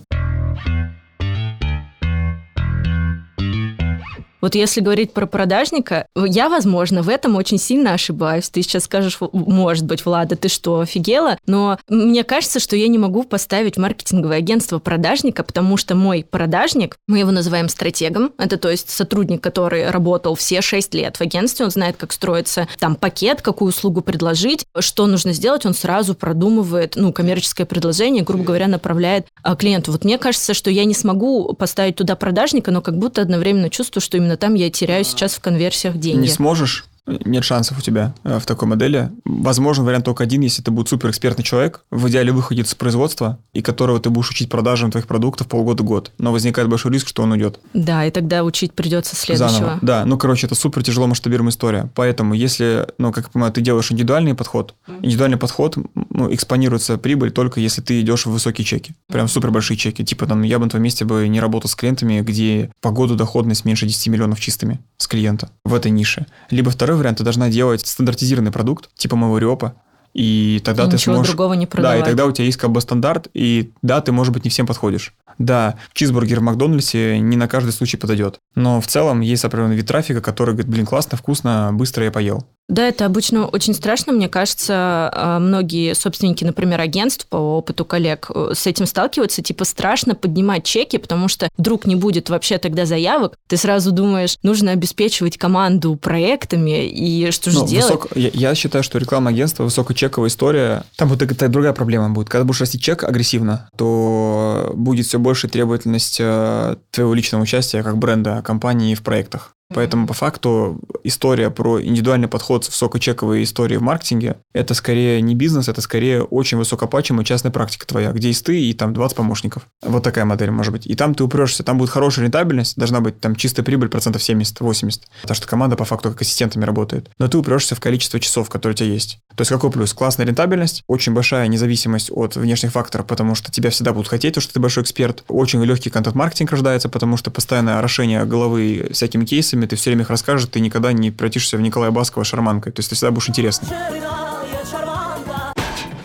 [4.41, 8.49] Вот если говорить про продажника, я, возможно, в этом очень сильно ошибаюсь.
[8.49, 11.37] Ты сейчас скажешь, может быть, Влада, ты что, офигела?
[11.45, 16.97] Но мне кажется, что я не могу поставить маркетинговое агентство продажника, потому что мой продажник,
[17.07, 21.65] мы его называем стратегом, это то есть сотрудник, который работал все 6 лет в агентстве,
[21.65, 26.95] он знает, как строится там пакет, какую услугу предложить, что нужно сделать, он сразу продумывает,
[26.95, 29.91] ну, коммерческое предложение, грубо говоря, направляет а, клиенту.
[29.91, 34.01] Вот мне кажется, что я не смогу поставить туда продажника, но как будто одновременно чувствую,
[34.01, 36.21] что именно там я теряю сейчас в конверсиях деньги.
[36.21, 36.88] Не сможешь?
[37.25, 39.09] Нет шансов у тебя э, в такой модели.
[39.25, 43.61] Возможно, вариант только один, если это будет суперэкспертный человек, в идеале выходит с производства, и
[43.61, 46.11] которого ты будешь учить продажам твоих продуктов полгода-год.
[46.17, 47.59] Но возникает большой риск, что он уйдет.
[47.73, 49.59] Да, и тогда учить придется следующего.
[49.59, 49.79] Заново.
[49.81, 51.89] Да, ну, короче, это супер тяжело масштабируемая история.
[51.95, 55.77] Поэтому, если, ну, как я понимаю, ты делаешь индивидуальный подход, индивидуальный подход,
[56.09, 58.93] ну, экспонируется прибыль только если ты идешь в высокие чеки.
[59.07, 60.03] Прям супер большие чеки.
[60.03, 63.15] Типа, там, я бы на твоем месте бы не работал с клиентами, где по году
[63.15, 66.25] доходность меньше 10 миллионов чистыми с клиента в этой нише.
[66.49, 69.75] Либо второй вариант, ты должна делать стандартизированный продукт, типа моего риопа,
[70.13, 71.33] и тогда и ты ничего сможешь...
[71.33, 71.99] другого не продавать.
[71.99, 74.49] Да, и тогда у тебя есть как бы стандарт, и да, ты, может быть, не
[74.49, 75.13] всем подходишь.
[75.37, 78.39] Да, чизбургер в Макдональдсе не на каждый случай подойдет.
[78.55, 82.45] Но в целом есть определенный вид трафика, который говорит, блин, классно, вкусно, быстро я поел.
[82.69, 84.13] Да, это обычно очень страшно.
[84.13, 84.73] Мне кажется,
[85.11, 89.41] а, многие собственники, например, агентств по опыту коллег э, с этим сталкиваются.
[89.41, 93.33] Типа страшно поднимать чеки, потому что вдруг не будет вообще тогда заявок.
[93.47, 97.91] Ты сразу думаешь, нужно обеспечивать команду проектами, и что же ну, делать?
[97.91, 98.07] Высок...
[98.15, 102.29] Я, я считаю, что рекламное агентство, высокочековая история, там вот такая другая проблема будет.
[102.29, 107.97] Когда будешь расти чек агрессивно, то будет все больше требовательность э, твоего личного участия как
[107.97, 109.55] бренда компании в проектах.
[109.73, 115.35] Поэтому по факту история про индивидуальный подход с высокочековой историей в маркетинге– это скорее не
[115.35, 119.67] бизнес, это скорее очень высокооплачиваемая частная практика твоя, где есть ты и там 20 помощников.
[119.83, 120.87] Вот такая модель может быть.
[120.87, 125.01] И там ты упрешься, там будет хорошая рентабельность, должна быть там чистая прибыль процентов 70-80,
[125.21, 127.11] потому что команда по факту как ассистентами работает.
[127.19, 129.19] Но ты упрешься в количество часов, которые у тебя есть.
[129.35, 129.93] То есть какой плюс?
[129.93, 134.41] Классная рентабельность, очень большая независимость от внешних факторов, потому что тебя всегда будут хотеть, потому
[134.41, 135.23] что ты большой эксперт.
[135.27, 140.09] Очень легкий контент-маркетинг рождается, потому что постоянное орошение головы всякими кейсами, ты все время их
[140.09, 142.71] расскажешь, ты никогда не превратишься в Николая Баскова шарманкой.
[142.71, 143.69] То есть ты всегда будешь интересный.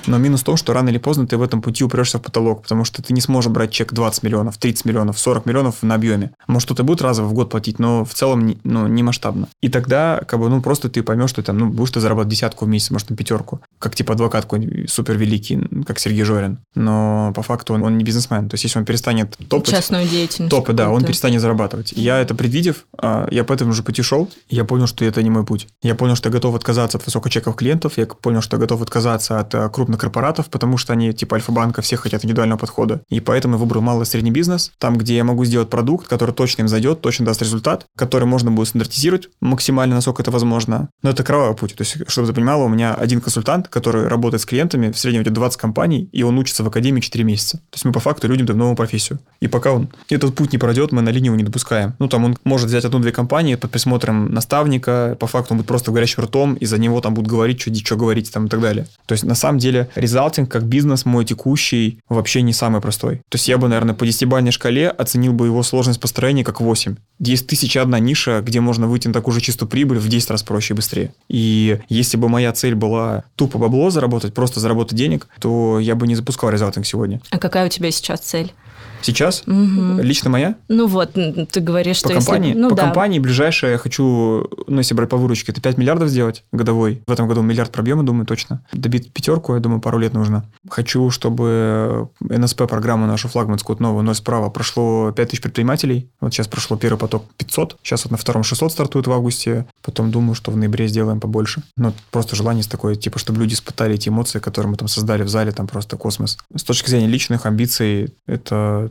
[0.06, 2.62] Но минус в том, что рано или поздно ты в этом пути упрешься в потолок,
[2.62, 6.32] потому что ты не сможешь брать чек 20 миллионов, 30 миллионов, 40 миллионов на объеме.
[6.46, 9.48] Может, кто-то будет разово в год платить, но в целом ну, не масштабно.
[9.60, 12.64] И тогда, как бы, ну, просто ты поймешь, что там, ну, будешь ты зарабатывать десятку
[12.64, 13.60] в месяц, может, на пятерку.
[13.78, 16.58] Как, типа, адвокат какой-нибудь супер великий, как Сергей Жорин.
[16.74, 18.48] Но по факту он, он не бизнесмен.
[18.48, 19.70] То есть, если он перестанет топать...
[19.70, 20.50] Частную деятельность.
[20.50, 21.92] Топы, да, он перестанет зарабатывать.
[21.92, 25.30] Я это предвидев, а, я по этому же пути шел, я понял, что это не
[25.30, 25.68] мой путь.
[25.82, 29.40] Я понял, что я готов отказаться от высокочековых клиентов, я понял, что я готов отказаться
[29.40, 33.00] от а, крупных корпоратов, потому что они типа Альфа-банка, все хотят индивидуального подхода.
[33.08, 36.34] И поэтому я выбрал малый и средний бизнес, там, где я могу сделать продукт, который
[36.34, 40.88] точно им зайдет, точно даст результат, который можно будет стандартизировать максимально, насколько это возможно.
[41.02, 41.74] Но это кровавый путь.
[41.74, 45.22] То есть, чтобы ты понимала, у меня один консультант, который работает с клиентами, в среднем
[45.22, 47.58] идет 20 компаний, и он учится в академии 4 месяца.
[47.70, 49.18] То есть мы по факту людям даем новую профессию.
[49.40, 51.94] И пока он этот путь не пройдет, мы на линию его не допускаем.
[51.98, 55.92] Ну, там он может взять одну-две компании под присмотром наставника, по факту он будет просто
[55.92, 58.86] горящим ртом, и за него там будут говорить, что, что говорить там и так далее.
[59.06, 63.16] То есть, на самом деле, резалтинг как бизнес мой текущий вообще не самый простой.
[63.28, 66.96] То есть я бы, наверное, по десятибалльной шкале оценил бы его сложность построения как 8.
[67.20, 70.42] Есть тысяча одна ниша, где можно выйти на такую же чистую прибыль в 10 раз
[70.42, 71.14] проще и быстрее.
[71.28, 76.06] И если бы моя цель была тупо бабло заработать, просто заработать денег, то я бы
[76.06, 77.20] не запускал резалтинг сегодня.
[77.30, 78.52] А какая у тебя сейчас цель?
[79.04, 79.42] Сейчас?
[79.46, 80.00] Угу.
[80.00, 80.56] Лично моя?
[80.68, 82.60] Ну вот, ты говоришь, по что компании, если...
[82.60, 82.82] Ну, по да.
[82.84, 87.02] компании ближайшее я хочу, ну если брать по выручке, это 5 миллиардов сделать годовой.
[87.06, 88.64] В этом году миллиард пробьем, я думаю, точно.
[88.72, 90.44] Добить пятерку, я думаю, пару лет нужно.
[90.68, 96.08] Хочу, чтобы НСП-программу нашу флагманскую, новую, ноль справа, прошло 5 тысяч предпринимателей.
[96.20, 97.76] Вот сейчас прошло первый поток 500.
[97.82, 99.66] Сейчас вот на втором 600 стартует в августе.
[99.82, 101.62] Потом думаю, что в ноябре сделаем побольше.
[101.76, 105.28] Но просто желание такое, типа, чтобы люди испытали эти эмоции, которые мы там создали в
[105.28, 106.38] зале, там просто космос.
[106.54, 108.90] С точки зрения личных амбиций, это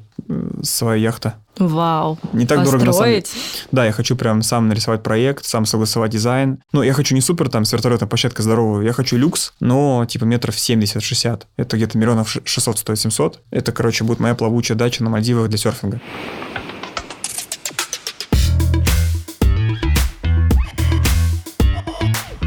[0.61, 1.35] своя яхта.
[1.57, 2.17] Вау.
[2.33, 2.83] Не так Построить.
[2.83, 3.23] дорого на самом.
[3.71, 6.59] Да, я хочу прям сам нарисовать проект, сам согласовать дизайн.
[6.71, 10.25] Ну, я хочу не супер там с вертолетной площадкой здоровую, я хочу люкс, но типа
[10.25, 11.43] метров 70-60.
[11.57, 13.41] Это где-то миллионов 600 стоит 700.
[13.51, 16.01] Это, короче, будет моя плавучая дача на Мальдивах для серфинга.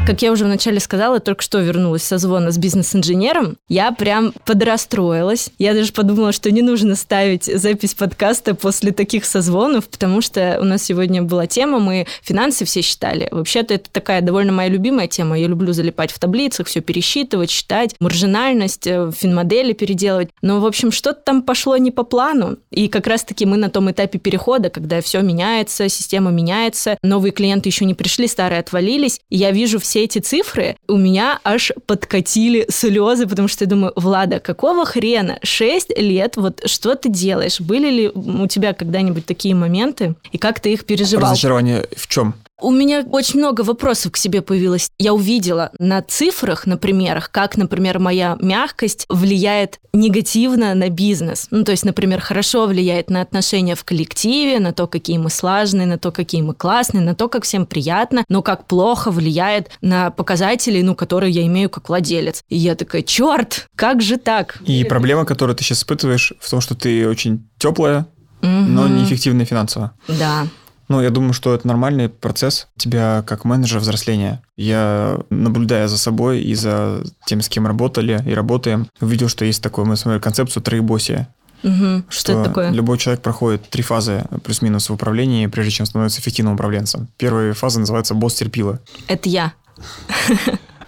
[0.07, 3.57] Как я уже вначале сказала, только что вернулась со звона с бизнес-инженером.
[3.67, 5.49] Я прям подрастроилась.
[5.59, 10.63] Я даже подумала, что не нужно ставить запись подкаста после таких созвонов, потому что у
[10.63, 13.27] нас сегодня была тема, мы финансы все считали.
[13.31, 15.37] Вообще-то это такая довольно моя любимая тема.
[15.37, 20.29] Я люблю залипать в таблицах, все пересчитывать, считать, маржинальность, э, финмодели переделывать.
[20.41, 22.59] Но, в общем, что-то там пошло не по плану.
[22.71, 27.67] И как раз-таки мы на том этапе перехода, когда все меняется, система меняется, новые клиенты
[27.67, 29.19] еще не пришли, старые отвалились.
[29.29, 33.69] И я вижу все все эти цифры, у меня аж подкатили слезы, потому что я
[33.69, 35.39] думаю, Влада, какого хрена?
[35.41, 37.59] Шесть лет, вот что ты делаешь?
[37.59, 40.13] Были ли у тебя когда-нибудь такие моменты?
[40.31, 41.31] И как ты их переживал?
[41.31, 42.35] Разочарование в чем?
[42.59, 44.89] У меня очень много вопросов к себе появилось.
[44.97, 51.47] Я увидела на цифрах, на примерах, как, например, моя мягкость влияет негативно на бизнес.
[51.51, 55.85] Ну, то есть, например, хорошо влияет на отношения в коллективе, на то, какие мы слаженные,
[55.85, 60.09] на то, какие мы классные, на то, как всем приятно, но как плохо влияет на
[60.09, 62.43] показатели, ну, которые я имею как владелец.
[62.49, 64.59] И я такая, черт, как же так?
[64.65, 68.07] И проблема, которую ты сейчас испытываешь, в том, что ты очень теплая,
[68.41, 68.49] угу.
[68.49, 69.93] но неэффективная финансово.
[70.07, 70.47] Да.
[70.87, 74.41] Ну, я думаю, что это нормальный процесс тебя как менеджера взросления.
[74.55, 79.61] Я, наблюдая за собой и за тем, с кем работали и работаем, увидел, что есть
[79.61, 81.27] такое, мы смотрели концепцию троебосия.
[81.63, 82.03] Угу.
[82.09, 82.71] Что, что это такое?
[82.71, 87.07] Любой человек проходит три фазы плюс-минус в управлении, прежде чем становится эффективным управленцем.
[87.17, 88.79] Первая фаза называется босс терпила.
[89.07, 89.53] Это я.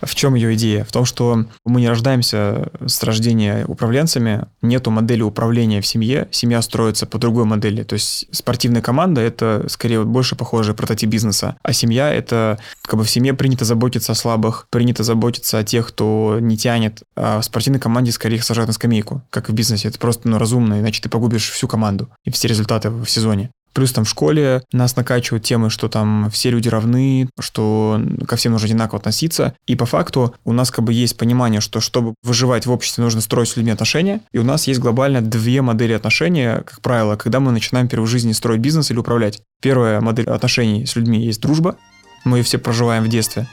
[0.02, 0.84] В чем ее идея?
[0.84, 6.62] В том, что мы не рождаемся с рождения управленцами, нету модели управления в семье, семья
[6.62, 7.84] строится по другой модели.
[7.84, 12.98] То есть спортивная команда– это скорее вот больше похожий прототип бизнеса, а семья– это как
[12.98, 17.42] бы в семье принято заботиться о слабых, принято заботиться о тех, кто не тянет, а
[17.42, 19.88] в спортивной команде скорее их сажают на скамейку, как в бизнесе.
[19.88, 23.52] Это просто ну, разумно, иначе ты погубишь всю команду и все результаты в сезоне.
[23.74, 28.54] Плюс там в школе нас накачивают темы, что там все люди равны, что ко всем
[28.54, 29.54] нужно одинаково относиться.
[29.68, 33.22] И по факту у нас как бы есть понимание, что чтобы выживать в обществе, нужно
[33.22, 34.22] строить с людьми отношения.
[34.32, 38.32] И у нас есть глобально две модели отношения, как правило, когда мы начинаем в жизни
[38.32, 39.42] строить бизнес или управлять.
[39.62, 41.76] Первая модель отношений с людьми есть дружба.
[42.24, 43.48] Мы ее все проживаем в детстве.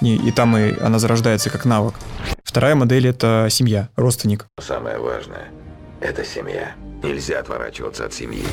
[0.00, 1.94] И, и там и она зарождается как навык.
[2.42, 4.46] Вторая модель– это семья, родственник.
[4.60, 5.48] Самое важное–
[6.00, 6.74] это семья.
[7.02, 8.44] Нельзя отворачиваться от семьи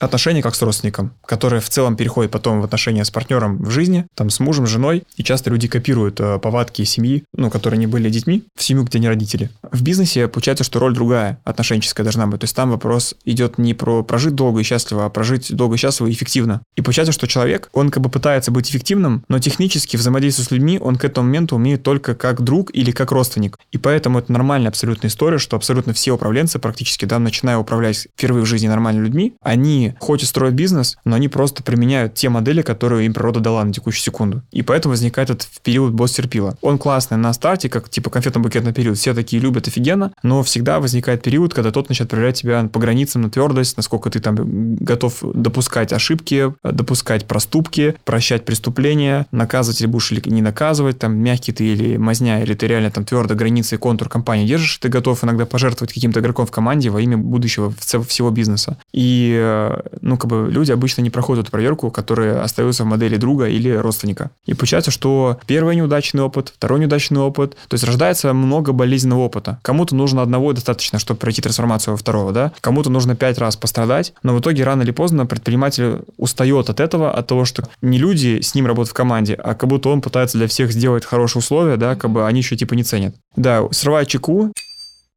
[0.00, 4.06] отношения как с родственником, которые в целом переходят потом в отношения с партнером в жизни,
[4.14, 8.08] там с мужем, женой, и часто люди копируют э, повадки семьи, ну, которые не были
[8.08, 9.50] детьми, в семью, где не родители.
[9.70, 12.40] В бизнесе получается, что роль другая, отношенческая должна быть.
[12.40, 15.78] То есть там вопрос идет не про прожить долго и счастливо, а прожить долго и
[15.78, 16.62] счастливо и эффективно.
[16.76, 20.78] И получается, что человек, он как бы пытается быть эффективным, но технически взаимодействие с людьми
[20.80, 23.58] он к этому моменту умеет только как друг или как родственник.
[23.70, 28.44] И поэтому это нормальная абсолютная история, что абсолютно все управленцы практически, да, начиная управлять впервые
[28.44, 32.62] в жизни нормальными людьми, они хоть и строят бизнес, но они просто применяют те модели,
[32.62, 34.42] которые им природа дала на текущую секунду.
[34.50, 36.56] И поэтому возникает этот период босс терпила.
[36.60, 38.98] Он классный на старте, как типа конфетно-букетный период.
[38.98, 43.22] Все такие любят офигенно, но всегда возникает период, когда тот начинает проверять тебя по границам
[43.22, 50.12] на твердость, насколько ты там готов допускать ошибки, допускать проступки, прощать преступления, наказывать или будешь
[50.12, 53.78] или не наказывать, там мягкий ты или мазня, или ты реально там твердо границы и
[53.78, 57.72] контур компании держишь, ты готов иногда пожертвовать каким-то игроком в команде во имя будущего
[58.06, 58.78] всего бизнеса.
[58.92, 63.16] И э, ну, как бы люди обычно не проходят эту проверку, которые остаются в модели
[63.16, 64.30] друга или родственника.
[64.46, 69.58] И получается, что первый неудачный опыт, второй неудачный опыт, то есть рождается много болезненного опыта.
[69.62, 72.52] Кому-то нужно одного достаточно, чтобы пройти трансформацию во второго, да?
[72.60, 77.12] Кому-то нужно пять раз пострадать, но в итоге рано или поздно предприниматель устает от этого,
[77.12, 80.38] от того, что не люди с ним работают в команде, а как будто он пытается
[80.38, 83.14] для всех сделать хорошие условия, да, как бы они еще типа не ценят.
[83.36, 84.52] Да, срывает чеку,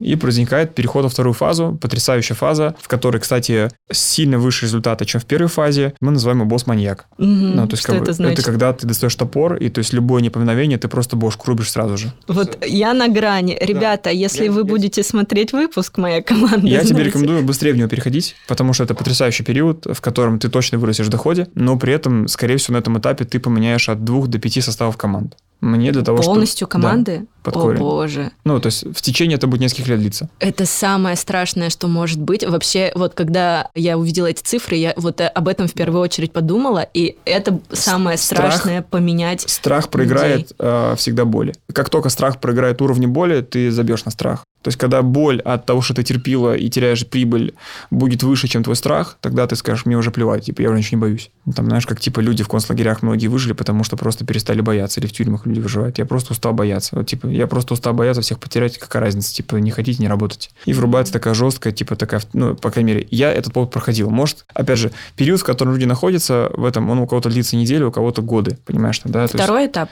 [0.04, 5.22] и возникает переход во вторую фазу, потрясающая фаза, в которой, кстати, сильно выше результата, чем
[5.22, 5.94] в первой фазе.
[6.02, 7.06] Мы называем его босс-маньяк.
[7.18, 8.40] Угу, ну, то есть, что как это бы, значит?
[8.40, 11.98] Это когда ты достаешь топор, и то есть любое неповиновение ты просто бошку рубишь сразу
[11.98, 12.14] же.
[12.28, 12.76] Вот Все.
[12.76, 13.58] я на грани.
[13.60, 14.10] Ребята, да.
[14.12, 14.66] если я, вы я...
[14.66, 16.90] будете смотреть выпуск, моя команда, Я знаете.
[16.90, 20.78] тебе рекомендую быстрее в него переходить, потому что это потрясающий период, в котором ты точно
[20.78, 24.28] вырастешь в доходе, но при этом, скорее всего, на этом этапе ты поменяешь от двух
[24.28, 25.36] до пяти составов команд.
[25.64, 26.72] Мне для того, Полностью чтобы...
[26.72, 27.20] команды?
[27.20, 28.32] Да, под О, боже.
[28.44, 30.30] Ну, то есть в течение это будет нескольких лет длиться.
[30.40, 32.46] Это самое страшное, что может быть.
[32.46, 36.88] Вообще, вот когда я увидела эти цифры, я вот об этом в первую очередь подумала,
[36.94, 41.54] и это самое страх, страшное поменять Страх проиграет э, всегда боли.
[41.74, 44.46] Как только страх проиграет уровни боли, ты забьешь на страх.
[44.64, 47.54] То есть, когда боль от того, что ты терпила и теряешь прибыль,
[47.92, 50.98] будет выше, чем твой страх, тогда ты скажешь, мне уже плевать, типа, я уже ничего
[50.98, 51.32] не боюсь.
[51.46, 55.02] Ну, там, знаешь, как, типа, люди в концлагерях многие выжили, потому что просто перестали бояться,
[55.02, 55.98] или в тюрьмах люди выживают.
[55.98, 56.96] Я просто устал бояться.
[56.96, 60.50] Вот, типа, я просто устал бояться всех потерять, какая разница, типа, не хотите, не работать.
[60.66, 64.10] И врубается такая жесткая, типа, такая, ну, по крайней мере, я этот повод проходил.
[64.10, 67.90] Может, опять же, период, в котором люди находятся в этом, он у кого-то длится неделю,
[67.90, 69.28] у кого-то годы, понимаешь, да?
[69.28, 69.72] Второй есть...
[69.72, 69.90] этап?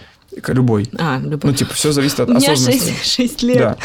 [0.47, 0.89] Любой.
[0.97, 1.51] А, любой.
[1.51, 2.93] Ну, типа, все зависит от У меня осознанности.
[3.01, 3.77] 6, 6 лет.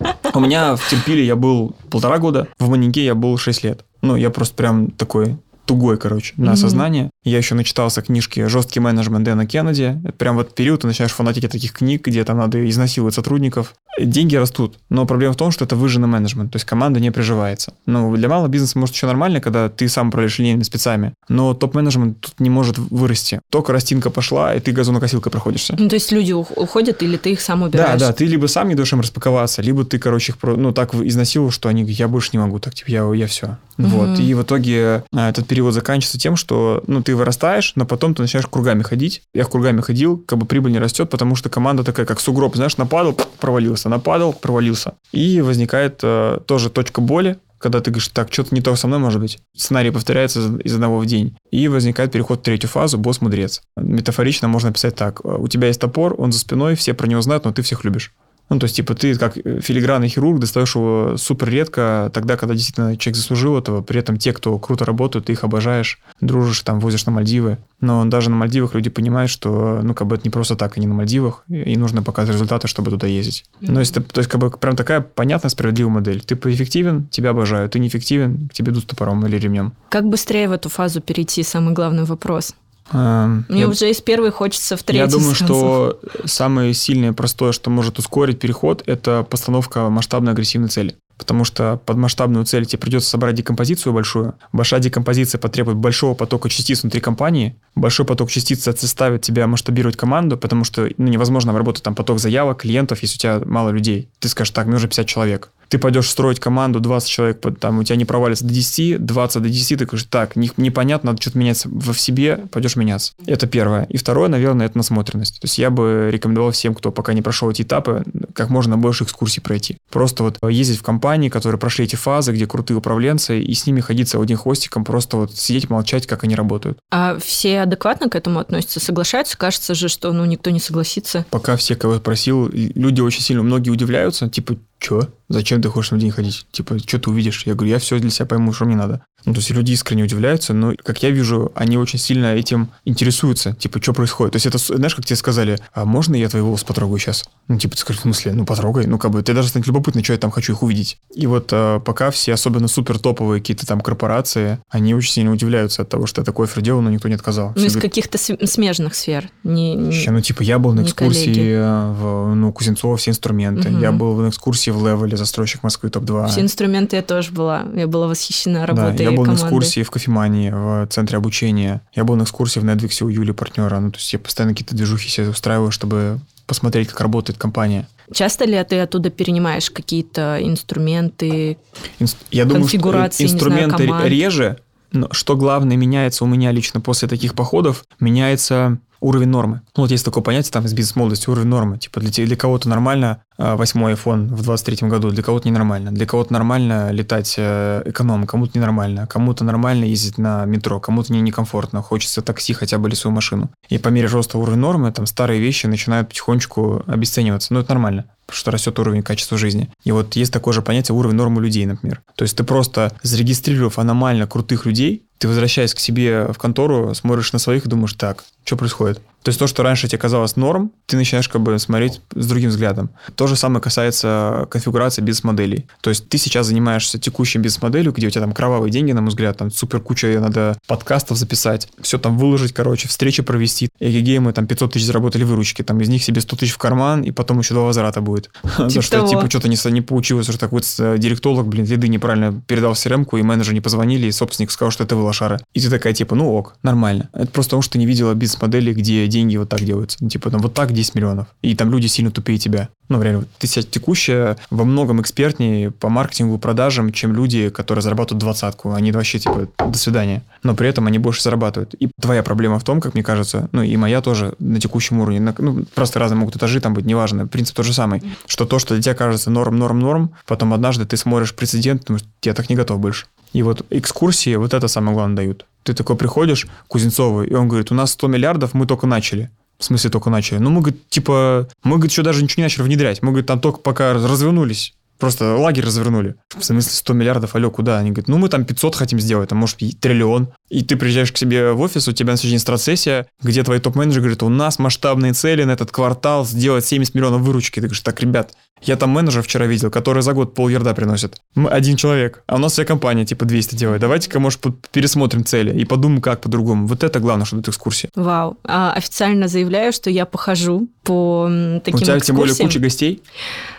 [0.00, 0.16] Да.
[0.34, 3.84] У меня в Терпиле я был полтора года, в Манике я был 6 лет.
[4.02, 7.10] Ну, я просто прям такой тугой, короче, на осознание.
[7.24, 9.98] Я еще начитался книжки «Жесткий менеджмент» Дэна Кеннеди.
[10.18, 13.74] Прям в этот период ты начинаешь фанатить от таких книг, где там надо изнасиловать сотрудников.
[13.98, 17.74] Деньги растут, но проблема в том, что это выжженный менеджмент, то есть команда не приживается.
[17.86, 22.20] Ну, для малого бизнеса может еще нормально, когда ты сам управляешь линейными спецами, но топ-менеджмент
[22.20, 23.40] тут не может вырасти.
[23.50, 25.76] Только растинка пошла, и ты газонокосилкой проходишься.
[25.78, 28.00] Ну, то есть люди ух- уходят, или ты их сам Да, убираешь?
[28.00, 31.52] да, ты либо сам не даешь им распаковаться, либо ты, короче, их ну, так изнасиловал,
[31.52, 33.56] что они говорят, я больше не могу, так, типа, я, я все.
[33.76, 33.90] Мгм.
[33.90, 34.18] Вот.
[34.18, 38.22] И в итоге а, этот период заканчивается тем, что, ну, ты вырастаешь, но потом ты
[38.22, 39.22] начинаешь кругами ходить.
[39.34, 42.76] Я кругами ходил, как бы прибыль не растет, потому что команда такая, как сугроб, знаешь,
[42.76, 44.94] нападал, провалился, нападал, провалился.
[45.12, 48.98] И возникает э, тоже точка боли, когда ты говоришь, так, что-то не то со мной
[48.98, 49.38] может быть.
[49.56, 51.36] Сценарий повторяется из- одного в день.
[51.50, 53.62] И возникает переход в третью фазу, босс-мудрец.
[53.76, 55.20] Метафорично можно писать так.
[55.24, 57.84] э, У тебя есть топор, он за спиной, все про него знают, но ты всех
[57.84, 58.12] любишь.
[58.48, 62.54] Ну, то есть, типа, ты как э, филигранный хирург достаешь его супер редко, тогда, когда
[62.54, 66.80] действительно человек заслужил этого, при этом те, кто круто работают, ты их обожаешь, дружишь, там,
[66.80, 67.58] возишь на Мальдивы.
[67.80, 70.86] Но даже на Мальдивах люди понимают, что, ну, как бы это не просто так, они
[70.86, 73.44] на Мальдивах, и и нужно показывать результаты, чтобы туда ездить.
[73.60, 76.20] Но если ты, то есть, как бы, прям такая понятная, справедливая модель.
[76.20, 79.72] Ты эффективен, тебя обожают, ты неэффективен, к тебе идут с топором или ремнем.
[79.88, 81.42] Как быстрее в эту фазу перейти?
[81.42, 82.54] Самый главный вопрос.
[82.92, 87.14] Эм, Мне я- уже из первой хочется в третий Я думаю, что самое сильное и
[87.14, 90.96] простое, что может ускорить переход, это постановка масштабной агрессивной цели.
[91.16, 94.34] Потому что под масштабную цель тебе придется собрать декомпозицию большую.
[94.52, 97.56] Большая декомпозиция потребует большого потока частиц внутри компании.
[97.76, 102.62] Большой поток частиц заставит тебя масштабировать команду, потому что ну, невозможно обработать там поток заявок,
[102.62, 104.10] клиентов, если у тебя мало людей.
[104.18, 105.50] Ты скажешь, так, мне уже 50 человек.
[105.68, 109.48] Ты пойдешь строить команду, 20 человек, там, у тебя не провалится до 10, 20 до
[109.48, 113.12] 10, ты говоришь, так, не- непонятно, надо что-то меняться в в себе, пойдешь меняться.
[113.26, 113.84] Это первое.
[113.84, 115.40] И второе, наверное, это насмотренность.
[115.40, 118.04] То есть я бы рекомендовал всем, кто пока не прошел эти этапы,
[118.34, 119.76] как можно больше экскурсий пройти.
[119.90, 123.80] Просто вот ездить в компании, которые прошли эти фазы, где крутые управленцы, и с ними
[123.80, 126.78] ходиться одним хвостиком, просто вот сидеть, молчать, как они работают.
[126.90, 128.80] А все адекватно к этому относятся?
[128.80, 129.36] Соглашаются?
[129.38, 131.24] Кажется же, что ну, никто не согласится.
[131.30, 135.08] Пока все, кого я просил, люди очень сильно, многие удивляются, типа, чё?
[135.28, 136.46] Зачем ты хочешь на день ходить?
[136.52, 137.46] Типа, что ты увидишь?
[137.46, 139.04] Я говорю, я все для себя пойму, что мне надо.
[139.26, 143.54] Ну, то есть люди искренне удивляются, но, как я вижу, они очень сильно этим интересуются.
[143.54, 144.32] Типа, что происходит?
[144.32, 147.24] То есть это, знаешь, как тебе сказали, а можно я твои волосы потрогаю сейчас?
[147.48, 148.32] Ну, типа, ты скажешь, в смысле?
[148.32, 148.86] Ну, потрогай.
[148.86, 150.98] Ну, как бы, ты даже станет любопытно, что я там хочу их увидеть.
[151.14, 155.82] И вот а, пока все, особенно супер топовые какие-то там корпорации, они очень сильно удивляются
[155.82, 157.48] от того, что я такой офер делал, но никто не отказал.
[157.48, 159.30] Ну, Все из говорят, каких-то см- смежных сфер.
[159.42, 161.58] Не, не- ну, типа, я был на экскурсии коллеги.
[161.94, 163.70] в, ну, Кузнецова все инструменты.
[163.70, 163.80] Мгм.
[163.80, 166.28] Я был на экскурсии в Левеле, застройщик Москвы топ-2.
[166.28, 167.64] Все инструменты я тоже была.
[167.74, 169.42] Я была восхищена Да, работой я был команды.
[169.42, 171.80] на экскурсии в кофемании, в центре обучения.
[171.94, 173.78] Я был на экскурсии в Недвиксе у Юли, партнера.
[173.80, 177.88] Ну, то есть я постоянно какие-то движухи себе устраиваю, чтобы посмотреть, как работает компания.
[178.12, 181.56] Часто ли ты оттуда перенимаешь какие-то инструменты?
[182.00, 184.06] Инс- Я думаю, что Конфигурации, знаю, инструменты команд.
[184.06, 184.58] реже,
[184.92, 189.60] но что главное меняется у меня лично после таких походов, меняется уровень нормы.
[189.76, 191.78] Ну, вот есть такое понятие там из бизнес-молодости, уровень нормы.
[191.78, 195.92] Типа для, для кого-то нормально а, восьмой iPhone в 23 году, для кого-то ненормально.
[195.92, 199.06] Для кого-то нормально летать э, эконом, кому-то ненормально.
[199.06, 201.82] Кому-то нормально ездить на метро, кому-то не некомфортно.
[201.82, 203.50] Хочется такси хотя бы или свою машину.
[203.68, 207.52] И по мере роста уровня нормы, там старые вещи начинают потихонечку обесцениваться.
[207.52, 209.70] Ну, это нормально что растет уровень качества жизни.
[209.84, 212.02] И вот есть такое же понятие уровень нормы людей, например.
[212.16, 217.32] То есть ты просто зарегистрировав аномально крутых людей, ты возвращаясь к себе в контору, смотришь
[217.32, 219.00] на своих и думаешь, так, что происходит?
[219.24, 222.50] То есть то, что раньше тебе казалось норм, ты начинаешь как бы смотреть с другим
[222.50, 222.90] взглядом.
[223.16, 225.66] То же самое касается конфигурации бизнес-моделей.
[225.80, 229.08] То есть ты сейчас занимаешься текущей бизнес-моделью, где у тебя там кровавые деньги, на мой
[229.08, 233.70] взгляд, там супер куча надо подкастов записать, все там выложить, короче, встречи провести.
[233.80, 237.02] Эгегей мы там 500 тысяч заработали выручки, там из них себе 100 тысяч в карман,
[237.02, 238.30] и потом еще два возврата будет.
[238.58, 239.08] За Типа что того.
[239.08, 243.06] типа что-то не, не получилось, что такой э, директолог, блин, лиды неправильно передал в crm
[243.18, 245.38] и менеджер не позвонили, и собственник сказал, что это вы лошары.
[245.54, 247.08] И ты такая, типа, ну ок, нормально.
[247.14, 249.96] Это просто потому, что ты не видела бизнес-модели, где деньги вот так делаются.
[250.00, 251.28] Ну, типа, там вот так 10 миллионов.
[251.42, 252.68] И там люди сильно тупее тебя.
[252.88, 258.20] Ну, реально, ты сейчас текущая во многом экспертнее по маркетингу, продажам, чем люди, которые зарабатывают
[258.20, 258.72] двадцатку.
[258.72, 260.22] Они вообще, типа, до свидания.
[260.42, 261.74] Но при этом они больше зарабатывают.
[261.78, 265.20] И твоя проблема в том, как мне кажется, ну, и моя тоже на текущем уровне,
[265.20, 268.58] на- ну, просто разные могут этажи там быть, неважно, принцип тот же самый, что то,
[268.58, 272.34] что для тебя кажется норм, норм, норм, потом однажды ты смотришь прецедент, потому что я
[272.34, 273.06] так не готов больше.
[273.34, 275.44] И вот экскурсии вот это самое главное дают.
[275.64, 279.30] Ты такой приходишь Кузнецову, и он говорит, у нас 100 миллиардов, мы только начали.
[279.58, 280.38] В смысле только начали?
[280.38, 283.02] Ну, мы, говорит, типа, мы, говорит, еще даже ничего не начали внедрять.
[283.02, 284.74] Мы, говорит, там только пока развернулись.
[284.98, 286.14] Просто лагерь развернули.
[286.36, 287.78] В смысле 100 миллиардов, алло, куда?
[287.78, 290.28] Они говорят, ну мы там 500 хотим сделать, а может триллион.
[290.50, 293.58] И ты приезжаешь к себе в офис, у тебя на следующий день стратсессия, где твои
[293.58, 297.56] топ-менеджеры говорят, у нас масштабные цели на этот квартал сделать 70 миллионов выручки.
[297.56, 298.34] Ты говоришь, так, ребят,
[298.66, 301.16] я там менеджер вчера видел, который за год пол ярда приносит.
[301.34, 303.80] Мы один человек, а у нас вся компания типа 200 делает.
[303.80, 304.40] Давайте-ка, может,
[304.72, 306.66] пересмотрим цели и подумаем, как по-другому.
[306.66, 307.90] Вот это главное, что дает экскурсии.
[307.94, 308.36] Вау.
[308.44, 311.28] А, официально заявляю, что я похожу по
[311.64, 312.00] таким У тебя экскурсиям.
[312.00, 313.02] тем более куча гостей?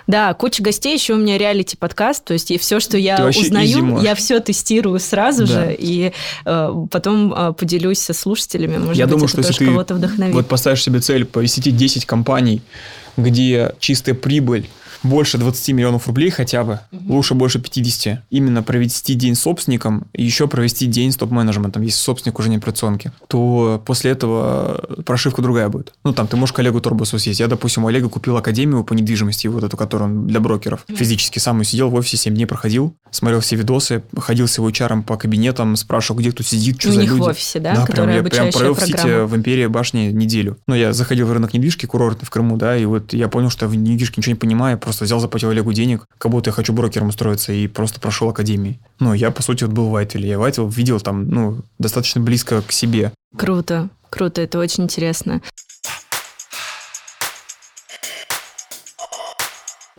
[0.08, 4.14] Да, куча гостей, еще у меня реалити-подкаст, то есть и все, что я узнаю, я
[4.14, 5.54] все тестирую сразу да.
[5.54, 6.12] же, и
[6.46, 10.36] э, потом э, поделюсь со слушателями, может я быть, думаю, это что тоже кого-то вдохновит.
[10.36, 12.62] Вот поставишь себе цель посетить 10 компаний,
[13.18, 14.70] где чистая прибыль
[15.04, 17.16] больше 20 миллионов рублей хотя бы, угу.
[17.16, 18.24] лучше больше 50.
[18.30, 22.58] Именно провести день с собственником и еще провести день с топ-менеджментом, если собственник уже не
[22.58, 25.94] операционки, то после этого прошивка другая будет.
[26.04, 27.40] Ну, там, ты можешь коллегу Торбусу съесть.
[27.40, 30.86] Я, допустим, у Олега купил академию по недвижимости, вот эту, которую он для брокеров.
[30.88, 35.04] Физически сам сидел в офисе 7 дней проходил, смотрел все видосы, ходил с его HR
[35.04, 37.22] по кабинетам, спрашивал, где кто сидит, что у за них люди.
[37.22, 37.76] в офисе, да?
[37.76, 40.58] Да, прям, я прям провел в Сити в Империи башни неделю.
[40.68, 43.66] Ну, я заходил в рынок недвижки курортный в Крыму, да, и вот я понял, что
[43.66, 46.72] я в недвижке ничего не понимаю, просто взял, заплатил Олегу денег, как будто я хочу
[46.72, 48.80] брокером устроиться, и просто прошел академии.
[49.00, 50.30] Ну, я, по сути, вот был в Вайтвилле.
[50.30, 53.12] Я Вайтвилл видел там, ну, достаточно близко к себе.
[53.36, 55.42] Круто, круто, это очень интересно.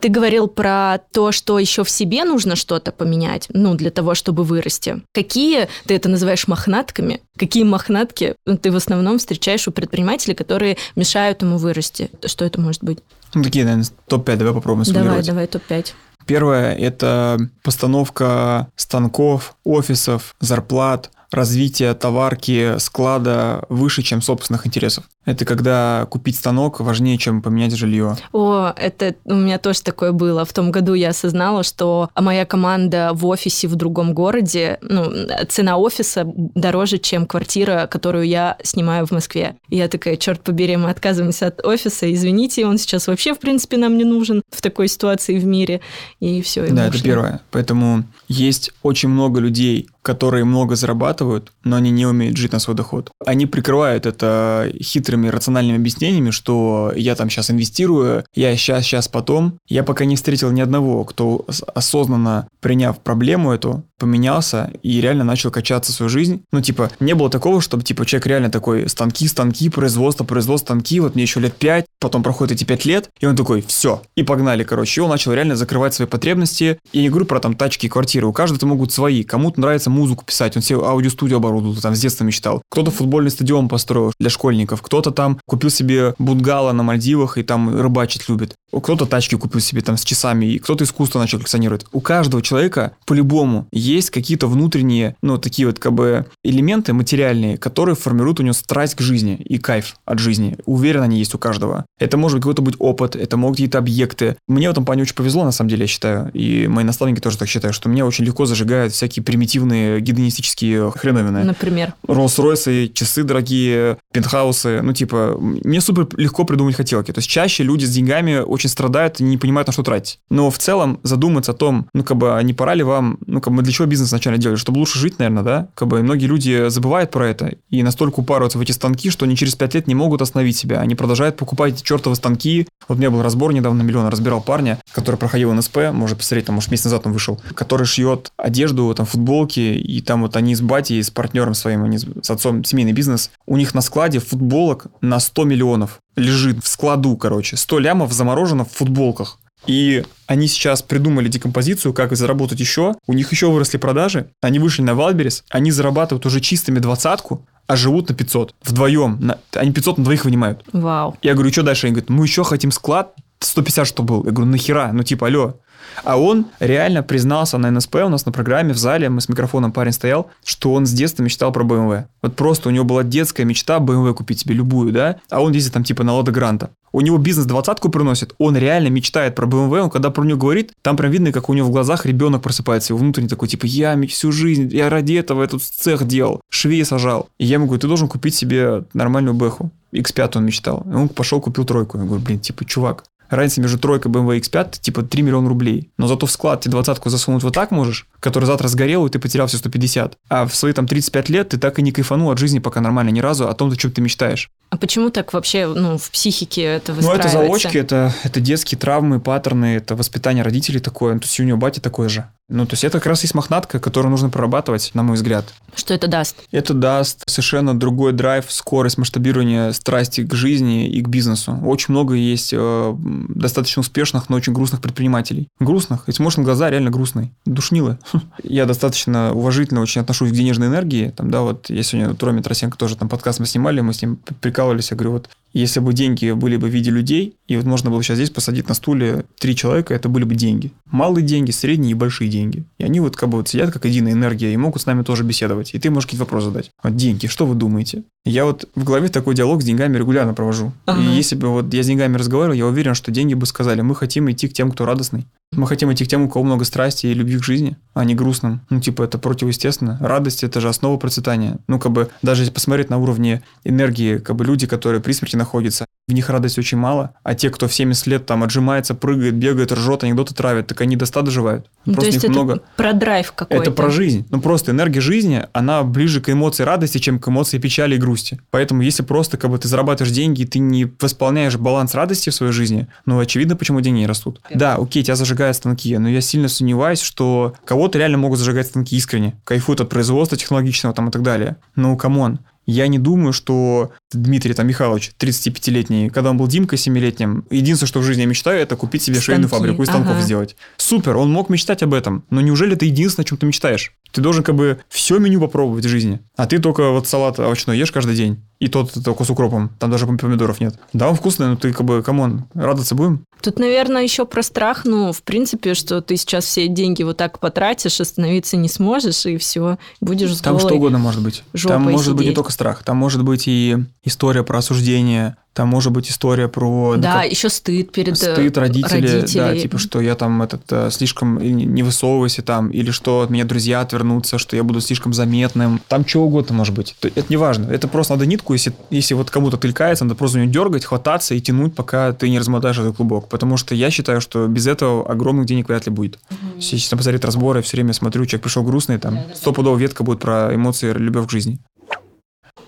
[0.01, 4.45] Ты говорил про то, что еще в себе нужно что-то поменять, ну, для того, чтобы
[4.45, 5.03] вырасти.
[5.13, 11.43] Какие, ты это называешь мохнатками, какие мохнатки ты в основном встречаешь у предпринимателей, которые мешают
[11.43, 12.11] ему вырасти?
[12.25, 12.99] Что это может быть?
[13.35, 15.93] Ну, такие, наверное, топ-5, давай попробуем Давай, давай, топ-5.
[16.27, 25.05] Первое– это постановка станков, офисов, зарплат, развитие товарки, склада выше, чем собственных интересов.
[25.25, 28.17] Это когда купить станок важнее, чем поменять жилье.
[28.33, 30.45] О, это у меня тоже такое было.
[30.45, 35.13] В том году я осознала, что моя команда в офисе в другом городе, ну,
[35.49, 39.57] цена офиса дороже, чем квартира, которую я снимаю в Москве.
[39.69, 43.79] И я такая, черт побери, мы отказываемся от офиса, извините, он сейчас вообще, в принципе,
[43.79, 45.81] нам не нужен в такой ситуации в мире.
[46.21, 46.65] И все.
[46.65, 47.41] И да, это первое.
[47.51, 52.77] Поэтому есть очень много людей, которые много зарабатывают, но они не умеют жить на свой
[52.77, 53.11] доход.
[53.27, 59.59] Они прикрывают это хитрыми рациональными объяснениями, что я там сейчас инвестирую, я сейчас, сейчас, потом.
[59.67, 61.45] Я пока не встретил ни одного, кто
[61.75, 66.43] осознанно приняв проблему эту, поменялся и реально начал качаться свою жизнь.
[66.53, 71.01] Ну, типа, не было такого, чтобы, типа, человек реально такой, станки, станки, производство, производство, станки,
[71.01, 74.23] вот мне еще лет пять, потом проходит эти пять лет, и он такой, все, и
[74.23, 75.01] погнали, короче.
[75.01, 76.79] И он начал реально закрывать свои потребности.
[76.93, 79.23] Я не говорю про там тачки и квартиры, у каждого могут свои.
[79.23, 82.63] Кому-то нравится музыку писать, он себе аудиостудию оборудовал, там с детства мечтал.
[82.71, 87.81] Кто-то футбольный стадион построил для школьников, кто-то там купил себе бунгало на Мальдивах и там
[87.81, 88.55] рыбачить любит.
[88.73, 91.87] Кто-то тачки купил себе там с часами, и кто-то искусство начал коллекционировать.
[91.93, 97.95] У каждого человека по-любому есть какие-то внутренние, ну, такие вот как бы элементы материальные, которые
[97.95, 100.57] формируют у него страсть к жизни и кайф от жизни.
[100.67, 101.87] Уверен, они есть у каждого.
[101.99, 104.37] Это может быть какой-то быть опыт, это могут какие-то объекты.
[104.49, 106.31] Мне в этом плане очень повезло, на самом деле, я считаю.
[106.33, 111.45] И мои наставники тоже так считают, что меня очень легко зажигают всякие примитивные гедонистические хреновины.
[111.45, 111.95] Например?
[112.07, 114.81] Роллс-Ройсы, часы дорогие, пентхаусы.
[114.83, 117.13] Ну, типа, мне супер легко придумать хотелки.
[117.13, 120.21] То есть чаще люди с деньгами очень страдают и не понимают, на что тратить.
[120.31, 123.41] Но в целом задуматься о том, ну, как бы, а не пора ли вам, ну,
[123.41, 124.57] как бы, для чего бизнес вначале делали?
[124.57, 125.69] Чтобы лучше жить, наверное, да?
[125.75, 129.37] Как бы, многие люди забывают про это и настолько упарываются в эти станки, что они
[129.37, 130.81] через пять лет не могут остановить себя.
[130.81, 132.67] Они продолжают покупать эти чертовы станки.
[132.89, 136.55] Вот у меня был разбор недавно миллион, разбирал парня, который проходил НСП, может посмотреть, там,
[136.55, 140.61] может, месяц назад он вышел, который шьет одежду, там, футболки, и там вот они с
[140.61, 145.21] батей, с партнером своим, они с отцом, семейный бизнес, у них на складе футболок на
[145.21, 147.57] 100 миллионов лежит в складу, короче.
[147.57, 149.39] 100 лямов заморожено в футболках.
[149.67, 152.95] И они сейчас придумали декомпозицию, как заработать еще.
[153.07, 154.31] У них еще выросли продажи.
[154.41, 155.45] Они вышли на Wildberries.
[155.51, 158.55] Они зарабатывают уже чистыми двадцатку, а живут на 500.
[158.63, 159.19] Вдвоем.
[159.21, 160.63] На, они 500 на двоих вынимают.
[160.73, 161.17] Вау.
[161.23, 161.87] Я говорю, что дальше?
[161.87, 164.25] Они говорят, мы еще хотим склад 150, что был.
[164.25, 164.91] Я говорю, нахера?
[164.93, 165.57] Ну, типа, алло.
[166.05, 169.73] А он реально признался на НСП у нас на программе в зале, мы с микрофоном
[169.73, 172.05] парень стоял, что он с детства мечтал про BMW.
[172.23, 175.17] Вот просто у него была детская мечта BMW купить себе любую, да?
[175.31, 176.71] А он ездит там типа на Лада Гранта.
[176.93, 180.73] У него бизнес двадцатку приносит, он реально мечтает про BMW, он когда про него говорит,
[180.81, 184.01] там прям видно, как у него в глазах ребенок просыпается, его внутренний такой, типа, я
[184.07, 187.29] всю жизнь, я ради этого этот цех делал, швей сажал.
[187.39, 189.71] И я ему говорю, ты должен купить себе нормальную бэху.
[189.93, 190.87] X5 он мечтал.
[190.91, 191.99] И он пошел, купил тройку.
[191.99, 195.91] Я говорю, блин, типа, чувак, Разница между тройкой BMW X5 типа 3 миллиона рублей.
[195.99, 199.19] Но зато в склад тебе двадцатку засунуть вот так можешь, который завтра сгорел, и ты
[199.19, 200.17] потерял все 150.
[200.29, 203.11] А в свои там 35 лет ты так и не кайфанул от жизни пока нормально
[203.11, 204.51] ни разу, о том, о чем ты мечтаешь.
[204.71, 207.29] А почему так вообще ну, в психике это Ну, выстраивается?
[207.29, 211.15] это залочки, это, это детские травмы, паттерны, это воспитание родителей такое.
[211.19, 212.29] То есть у него батя такой же.
[212.49, 215.53] Ну, то есть это как раз есть мохнатка, которую нужно прорабатывать, на мой взгляд.
[215.75, 216.37] Что это даст?
[216.53, 221.59] Это даст совершенно другой драйв, скорость масштабирования страсти к жизни и к бизнесу.
[221.65, 222.95] Очень много есть э,
[223.29, 225.49] достаточно успешных, но очень грустных предпринимателей.
[225.59, 226.05] Грустных.
[226.07, 227.33] Если можно глаза реально грустные.
[227.47, 227.99] Душнилы.
[228.45, 231.11] Я достаточно уважительно очень отношусь к денежной энергии.
[231.17, 234.19] Там, да, вот я сегодня Роме Тросенко тоже там подкаст мы снимали, мы с ним
[234.41, 234.91] прикалывались.
[234.91, 235.31] Я говорю, вот
[235.61, 238.69] если бы деньги были бы в виде людей, и вот можно было сейчас здесь посадить
[238.69, 240.73] на стуле три человека, это были бы деньги.
[240.85, 242.65] Малые деньги, средние и большие деньги.
[242.79, 245.25] И они вот как бы вот сидят как единая энергия и могут с нами тоже
[245.25, 245.75] беседовать.
[245.75, 246.71] И ты можешь какие-то вопросы задать.
[246.83, 248.05] Вот деньги, что вы думаете?
[248.27, 250.73] Я вот в голове такой диалог с деньгами регулярно провожу.
[250.85, 251.01] Ага.
[251.01, 253.95] И если бы вот я с деньгами разговаривал, я уверен, что деньги бы сказали, мы
[253.95, 255.27] хотим идти к тем, кто радостный.
[255.53, 258.15] Мы хотим идти к тем, у кого много страсти и любви к жизни, а не
[258.15, 258.61] грустным.
[258.69, 259.97] Ну, типа, это противоестественно.
[260.01, 261.59] Радость– это же основа процветания.
[261.69, 265.37] Ну, как бы, даже если посмотреть на уровне энергии, как бы люди, которые при смерти
[265.37, 269.35] находятся, в них радости очень мало, а те, кто в 70 лет там отжимается, прыгает,
[269.35, 271.67] бегает, ржет, анекдоты травят, так они до 100 доживают.
[271.85, 272.61] Ну, то Просто есть их это много.
[272.77, 273.63] про драйв какой-то.
[273.63, 274.27] Это про жизнь.
[274.31, 278.41] Ну, просто энергия жизни, она ближе к эмоции радости, чем к эмоции печали и грусти.
[278.51, 282.35] Поэтому, если просто как бы ты зарабатываешь деньги, и ты не восполняешь баланс радости в
[282.35, 284.41] своей жизни, ну, очевидно, почему деньги не растут.
[284.55, 288.97] Да, окей, тебя зажигают станки, но я сильно сомневаюсь, что кого-то реально могут зажигать станки
[288.97, 289.41] искренне.
[289.45, 291.57] Кайфуют от производства технологичного там и так далее.
[291.75, 292.41] Ну, come on.
[292.67, 298.01] Я не думаю, что Дмитрий там, Михайлович, 35-летний, когда он был Димкой 7-летним, единственное, что
[298.01, 300.23] в жизни я мечтаю, это купить себе швейную Станки, фабрику и станков ага.
[300.23, 300.57] сделать.
[300.77, 302.25] Супер, он мог мечтать об этом.
[302.31, 303.93] Но неужели это единственное, о чем ты мечтаешь?
[304.13, 306.21] Ты должен как бы все меню попробовать в жизни.
[306.37, 308.43] А ты только вот салат овощной ешь каждый день.
[308.59, 309.71] И тот только с укропом.
[309.79, 310.79] Там даже помидоров нет.
[310.95, 313.25] Да, он вкусный, но ты как бы, come on, радоваться будем?
[313.43, 317.39] Тут, наверное, еще про страх, ну, в принципе, что ты сейчас все деньги вот так
[317.39, 321.45] потратишь, остановиться не сможешь, и все, будешь с Там что угодно может быть.
[321.63, 322.35] Там может быть не сидеть.
[322.37, 322.83] только страх.
[322.83, 323.77] Там может быть и
[324.07, 325.37] история про осуждение.
[325.53, 326.97] Там может быть история про...
[326.97, 329.61] ну, Да, как- еще стыд перед э, Стыд родители, да, родителей.
[329.63, 333.45] типа, что я там этот э, слишком и не высовывайся там, или что от меня
[333.47, 335.81] друзья отвернутся, что я буду слишком заметным.
[335.89, 336.95] Там что угодно может быть.
[337.01, 337.71] То- Это не важно.
[337.73, 341.35] Это просто надо нитку, если, если вот кому-то тылькается, надо просто за нее дергать, хвататься
[341.35, 343.31] и тянуть, пока ты не размотаешь этот клубок.
[343.31, 346.19] Потому что я считаю, что без этого огромных денег вряд ли будет.
[346.57, 350.55] Если честно посмотреть разборы, все время смотрю, человек пришел грустный, там стопудово ветка будет про
[350.55, 351.59] эмоции, любовь к жизни.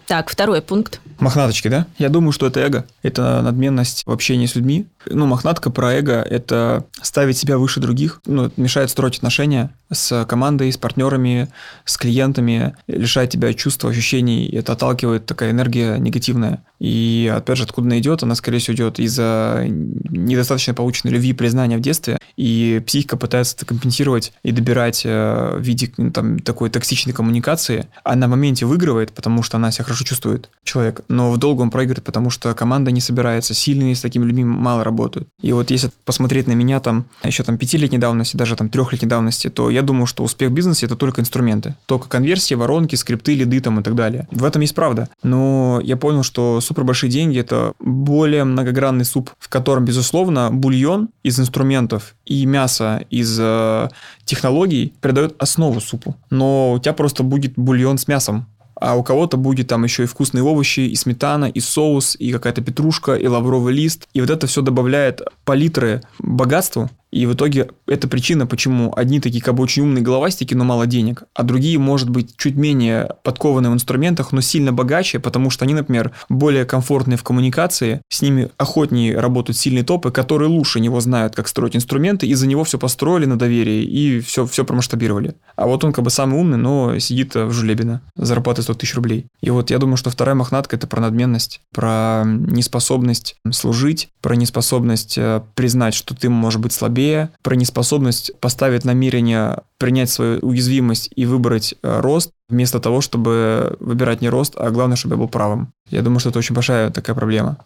[0.09, 1.03] Так, второй пункт.
[1.21, 1.87] Мохнаточки, да?
[1.99, 2.87] Я думаю, что это эго.
[3.03, 4.87] Это надменность в общении с людьми.
[5.11, 8.21] Ну, мохнатка про эго– это ставить себя выше других.
[8.27, 11.49] Ну, мешает строить отношения с командой, с партнерами,
[11.85, 14.47] с клиентами, лишает тебя чувства, ощущений.
[14.47, 16.63] И это отталкивает такая энергия негативная.
[16.79, 18.23] И, опять же, откуда она идет?
[18.23, 22.19] Она, скорее всего, идет из-за недостаточно полученной любви и признания в детстве.
[22.37, 27.89] И психика пытается это компенсировать и добирать э, в виде ну, там, такой токсичной коммуникации.
[28.05, 31.01] Она в моменте выигрывает, потому что она себя хорошо чувствует, человек.
[31.09, 34.85] Но в долгу он проигрывает, потому что команда не собирается, сильные с такими людьми мало
[34.85, 34.98] работают.
[35.41, 39.49] И вот если посмотреть на меня там еще там пятилетней давности, даже там трехлетней давности,
[39.49, 41.77] то я думаю, что успех в бизнесе это только инструменты.
[41.87, 44.27] Только конверсии, воронки, скрипты, лиды там и так далее.
[44.31, 45.09] В этом есть правда.
[45.23, 51.11] Но я понял, что супер большие деньги это более многогранный суп, в котором, безусловно, бульон
[51.23, 53.89] из инструментов и мясо из э,
[54.25, 56.17] технологий придает основу супу.
[56.31, 58.47] Но у тебя просто будет бульон с мясом.
[58.81, 62.63] А у кого-то будет там еще и вкусные овощи, и сметана, и соус, и какая-то
[62.63, 64.07] петрушка, и лавровый лист.
[64.13, 66.89] И вот это все добавляет палитры богатству.
[67.11, 70.87] И в итоге это причина, почему одни такие как бы очень умные головастики, но мало
[70.87, 75.65] денег, а другие, может быть, чуть менее подкованные в инструментах, но сильно богаче, потому что
[75.65, 81.01] они, например, более комфортные в коммуникации, с ними охотнее работают сильные топы, которые лучше него
[81.01, 85.35] знают, как строить инструменты, и за него все построили на доверии и все, все промасштабировали.
[85.57, 89.27] А вот он как бы самый умный, но сидит в жулебино, зарплатой 100 тысяч рублей.
[89.41, 95.17] И вот я думаю, что вторая мохнатка– это про надменность, про неспособность служить, про неспособность
[95.17, 96.98] э, признать, что ты можешь быть слабее,
[97.43, 104.21] про неспособность поставить намерение принять свою уязвимость и выбрать э, рост, вместо того, чтобы выбирать
[104.21, 105.73] не рост, а главное, чтобы я был правым.
[105.91, 107.59] Я думаю, что это очень большая такая проблема.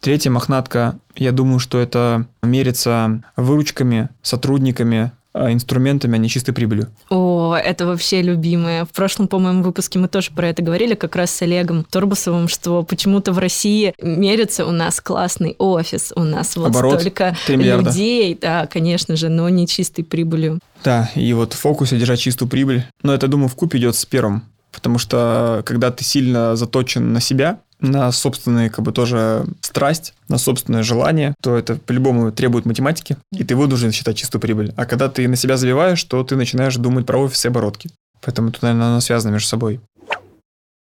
[0.00, 6.88] Третья мохнатка, я думаю, что это мериться выручками, сотрудниками, инструментами, а не чистой прибылью.
[7.10, 8.84] О, это вообще любимое.
[8.84, 12.82] В прошлом, по-моему, выпуске мы тоже про это говорили, как раз с Олегом Торбусовым, что
[12.82, 17.90] почему-то в России мерится у нас классный офис, у нас вот Оборот столько 3 миллиарда.
[17.90, 20.58] людей, да, конечно же, но не чистой прибылью.
[20.84, 22.84] Да, и вот в фокусе держать чистую прибыль.
[23.02, 24.44] Но это, думаю, в купе идет с первым.
[24.72, 30.38] Потому что когда ты сильно заточен на себя, на собственные, как бы, тоже страсть, на
[30.38, 34.72] собственное желание, то это по-любому требует математики, и ты вынужден считать чистую прибыль.
[34.76, 37.90] А когда ты на себя забиваешь, то ты начинаешь думать про офис и оборотки.
[38.20, 39.80] Поэтому тут, наверное, оно связано между собой.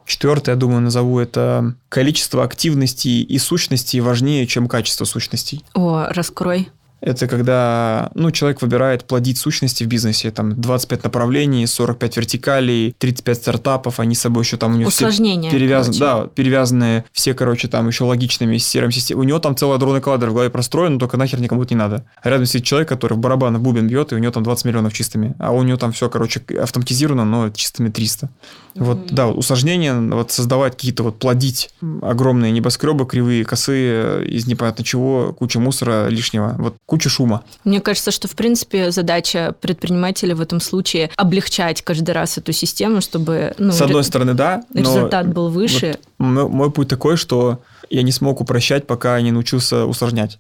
[0.05, 5.65] Четвертое, я думаю, назову это количество активностей и сущностей важнее, чем качество сущностей.
[5.75, 6.71] О, раскрой.
[7.03, 13.37] Это когда ну, человек выбирает плодить сущности в бизнесе, там 25 направлений, 45 вертикалей, 35
[13.37, 17.67] стартапов, они с собой еще там у него Усложнения, все перевязаны, да, перевязаны все, короче,
[17.67, 19.25] там еще логичными серым системами.
[19.25, 22.05] У него там целая дронный кладер в голове простроен, но только нахер никому не надо.
[22.23, 24.65] А рядом сидит человек, который в барабан в бубен бьет, и у него там 20
[24.65, 28.31] миллионов чистыми, а у него там все, короче, автоматизировано, но чистыми 300.
[28.75, 29.15] Вот, mm-hmm.
[29.15, 35.61] да, усложнение, вот создавать какие-то вот, плодить огромные небоскребы, кривые, косые, из непонятно чего, куча
[35.61, 36.55] мусора лишнего.
[36.59, 37.43] Вот куча шума.
[37.65, 43.01] Мне кажется, что, в принципе, задача предпринимателя в этом случае облегчать каждый раз эту систему,
[43.01, 43.55] чтобы...
[43.57, 44.63] Ну, С одной стороны, да.
[44.75, 45.97] Результат был выше.
[46.19, 50.39] Вот мой, мой путь такой, что я не смог упрощать, пока не научился усложнять.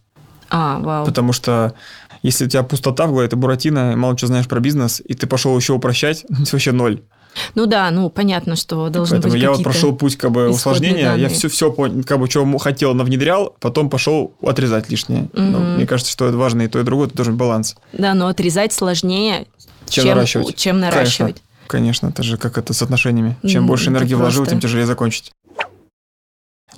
[0.50, 1.06] А, вау.
[1.06, 1.72] Потому что
[2.22, 5.26] если у тебя пустота в голове, ты буратино, мало что знаешь про бизнес, и ты
[5.26, 7.00] пошел еще упрощать, это вообще ноль.
[7.54, 11.04] Ну да, ну понятно, что должны Поэтому быть я вот прошел путь как бы усложнения,
[11.04, 11.22] данные.
[11.22, 15.24] я все, все как бы, что хотел, внедрял, потом пошел отрезать лишнее.
[15.32, 15.42] Угу.
[15.42, 17.76] Ну, мне кажется, что это важно и то, и другое, это должен баланс.
[17.92, 19.46] Да, но отрезать сложнее,
[19.88, 20.56] чем, чем наращивать.
[20.56, 21.42] Чем наращивать.
[21.66, 23.36] Конечно, конечно, это же как это с отношениями.
[23.46, 25.32] Чем больше энергии вложил, тем тяжелее закончить.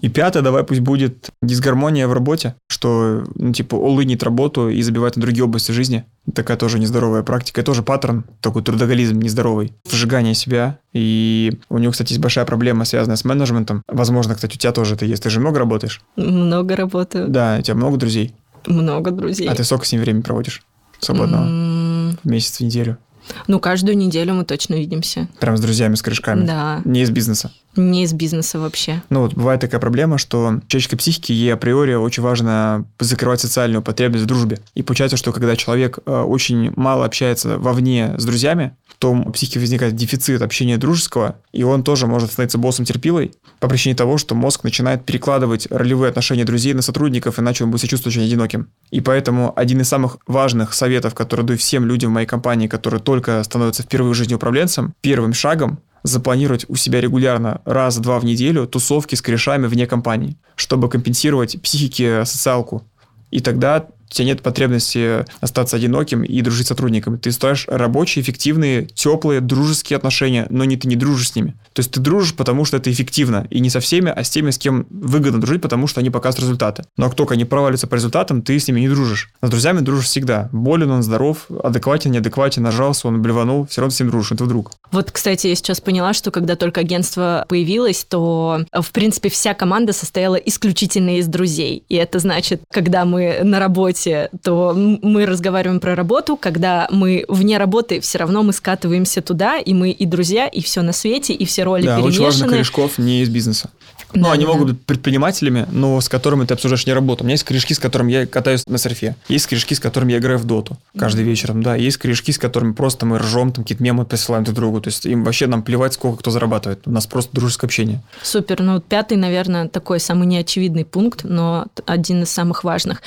[0.04, 5.16] И пятое, давай пусть будет дисгармония в работе, что, ну, типа, улынить работу и забивать
[5.16, 6.04] на другие области жизни.
[6.34, 7.62] Такая тоже нездоровая практика.
[7.62, 9.72] Это тоже паттерн, такой трудоголизм нездоровый.
[9.86, 10.78] Вжигание себя.
[10.92, 13.82] И у него, кстати, есть большая проблема, связанная с менеджментом.
[13.88, 15.22] Возможно, кстати, у тебя тоже это есть.
[15.22, 16.02] Ты же много работаешь?
[16.16, 17.28] Много работаю.
[17.28, 18.34] Да, у тебя много друзей?
[18.66, 19.48] Много друзей.
[19.48, 20.60] А ты сколько с ними времени проводишь?
[20.98, 21.46] Свободного?
[21.46, 22.18] Mm.
[22.22, 22.98] В месяц, в неделю?
[23.46, 25.28] Ну, каждую неделю мы точно видимся.
[25.40, 26.46] Прям с друзьями, с корешками?
[26.46, 26.80] Да.
[26.84, 27.52] Не из бизнеса?
[27.76, 29.02] Не из бизнеса вообще.
[29.10, 34.24] Ну вот бывает такая проблема, что человеческой психике ей априори очень важно закрывать социальную потребность
[34.24, 34.60] в дружбе.
[34.74, 39.58] И получается, что когда человек э, очень мало общается вовне с друзьями, то у психики
[39.58, 44.34] возникает дефицит общения дружеского, и он тоже может становиться боссом терпилой по причине того, что
[44.34, 48.68] мозг начинает перекладывать ролевые отношения друзей на сотрудников, иначе он будет себя чувствовать очень одиноким.
[48.94, 53.00] И поэтому один из самых важных советов, который даю всем людям в моей компании, которые
[53.00, 58.68] только становятся впервые в жизни управленцем, первым шагом запланировать у себя регулярно раз-два в неделю
[58.68, 62.84] тусовки с корешами вне компании, чтобы компенсировать психике социалку.
[63.32, 67.16] И тогда у тебя нет потребности остаться одиноким и дружить с сотрудниками.
[67.16, 71.54] Ты строишь рабочие, эффективные, теплые, дружеские отношения, но не ты не дружишь с ними.
[71.72, 73.46] То есть ты дружишь, потому что это эффективно.
[73.50, 76.44] И не со всеми, а с теми, с кем выгодно дружить, потому что они показывают
[76.44, 76.84] результаты.
[76.96, 79.30] Но как только они проваливаются по результатам, ты с ними не дружишь.
[79.40, 80.48] А с друзьями дружишь всегда.
[80.52, 84.72] Болен он, здоров, адекватен, неадекватен, нажался, он блеванул, все равно с ним дружишь, это вдруг.
[84.92, 89.92] Вот, кстати, я сейчас поняла, что когда только агентство появилось, то, в принципе, вся команда
[89.92, 91.84] состояла исключительно из друзей.
[91.88, 97.24] И это значит, когда мы на работе работе, то мы разговариваем про работу, когда мы
[97.28, 101.32] вне работы, все равно мы скатываемся туда, и мы и друзья, и все на свете,
[101.32, 102.08] и все роли да, перемешаны.
[102.08, 103.70] очень важно корешков не из бизнеса.
[104.14, 104.52] Ну, да, они да.
[104.52, 107.24] могут быть предпринимателями, но с которыми ты обсуждаешь не работу.
[107.24, 109.16] У меня есть корешки, с которыми я катаюсь на серфе.
[109.28, 111.74] Есть корешки, с которыми я играю в доту каждый вечером, да.
[111.74, 114.80] Есть корешки, с которыми просто мы ржем, там какие-то мемы присылаем друг другу.
[114.80, 116.86] То есть им вообще нам плевать, сколько кто зарабатывает.
[116.86, 118.02] У нас просто дружеское общение.
[118.22, 118.62] Супер.
[118.62, 123.02] Ну, пятый, наверное, такой самый неочевидный пункт, но один из самых важных.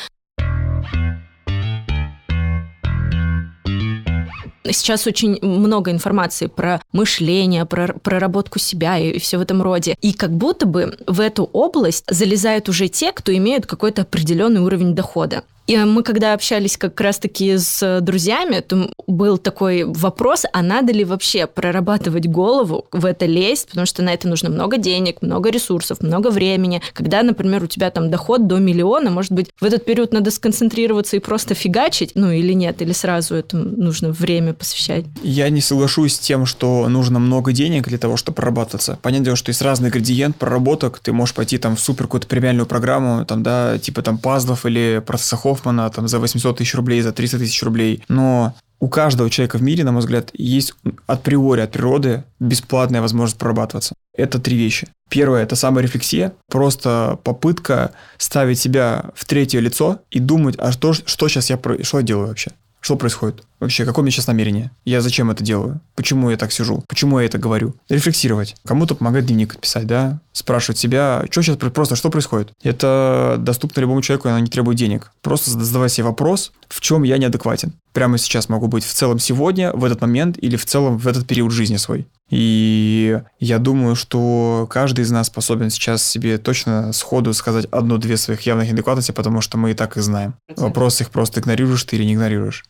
[4.63, 9.95] Сейчас очень много информации про мышление, про проработку себя и все в этом роде.
[10.01, 14.93] И как будто бы в эту область залезают уже те, кто имеют какой-то определенный уровень
[14.93, 15.43] дохода.
[15.67, 21.03] И мы когда общались как раз-таки с друзьями, то был такой вопрос, а надо ли
[21.03, 26.01] вообще прорабатывать голову, в это лезть, потому что на это нужно много денег, много ресурсов,
[26.01, 26.81] много времени.
[26.93, 31.17] Когда, например, у тебя там доход до миллиона, может быть, в этот период надо сконцентрироваться
[31.17, 35.05] и просто фигачить, ну или нет, или сразу этому нужно время посвящать?
[35.21, 38.97] Я не соглашусь с тем, что нужно много денег для того, чтобы прорабатываться.
[39.01, 42.65] Понятное дело, что есть разный градиент проработок, ты можешь пойти там в супер какую-то премиальную
[42.65, 47.11] программу, там, да, типа там пазлов или процессов Хоффмана там за 800 тысяч рублей, за
[47.11, 48.03] 300 тысяч рублей.
[48.07, 50.73] Но у каждого человека в мире, на мой взгляд, есть
[51.07, 53.95] априори от природы бесплатная возможность прорабатываться.
[54.13, 54.87] Это три вещи.
[55.09, 61.27] Первое– это саморефлексия, просто попытка ставить себя в третье лицо и думать, а что, что
[61.27, 62.51] сейчас я, что я делаю вообще?
[62.87, 63.43] Что происходит?
[63.59, 64.71] Вообще, какое у меня сейчас намерение?
[64.85, 65.81] Я зачем это делаю?
[65.95, 66.85] Почему я так сижу?
[66.87, 67.75] Почему я это говорю?
[67.89, 68.55] Рефлексировать.
[68.65, 70.21] Кому-то помогает дневник писать, да?
[70.31, 72.53] Спрашивать себя, что сейчас просто, что происходит?
[72.63, 75.11] Это доступно любому человеку, она не требует денег.
[75.21, 77.73] Просто задавай себе вопрос, в чем я неадекватен.
[77.91, 81.27] Прямо сейчас могу быть в целом сегодня, в этот момент или в целом в этот
[81.27, 82.07] период жизни свой.
[82.29, 88.41] И я думаю, что каждый из нас способен сейчас себе точно сходу сказать одну-две своих
[88.43, 90.35] явных неадекватности, потому что мы и так их знаем.
[90.55, 92.63] Вопрос их просто игнорируешь ты или не игнорируешь.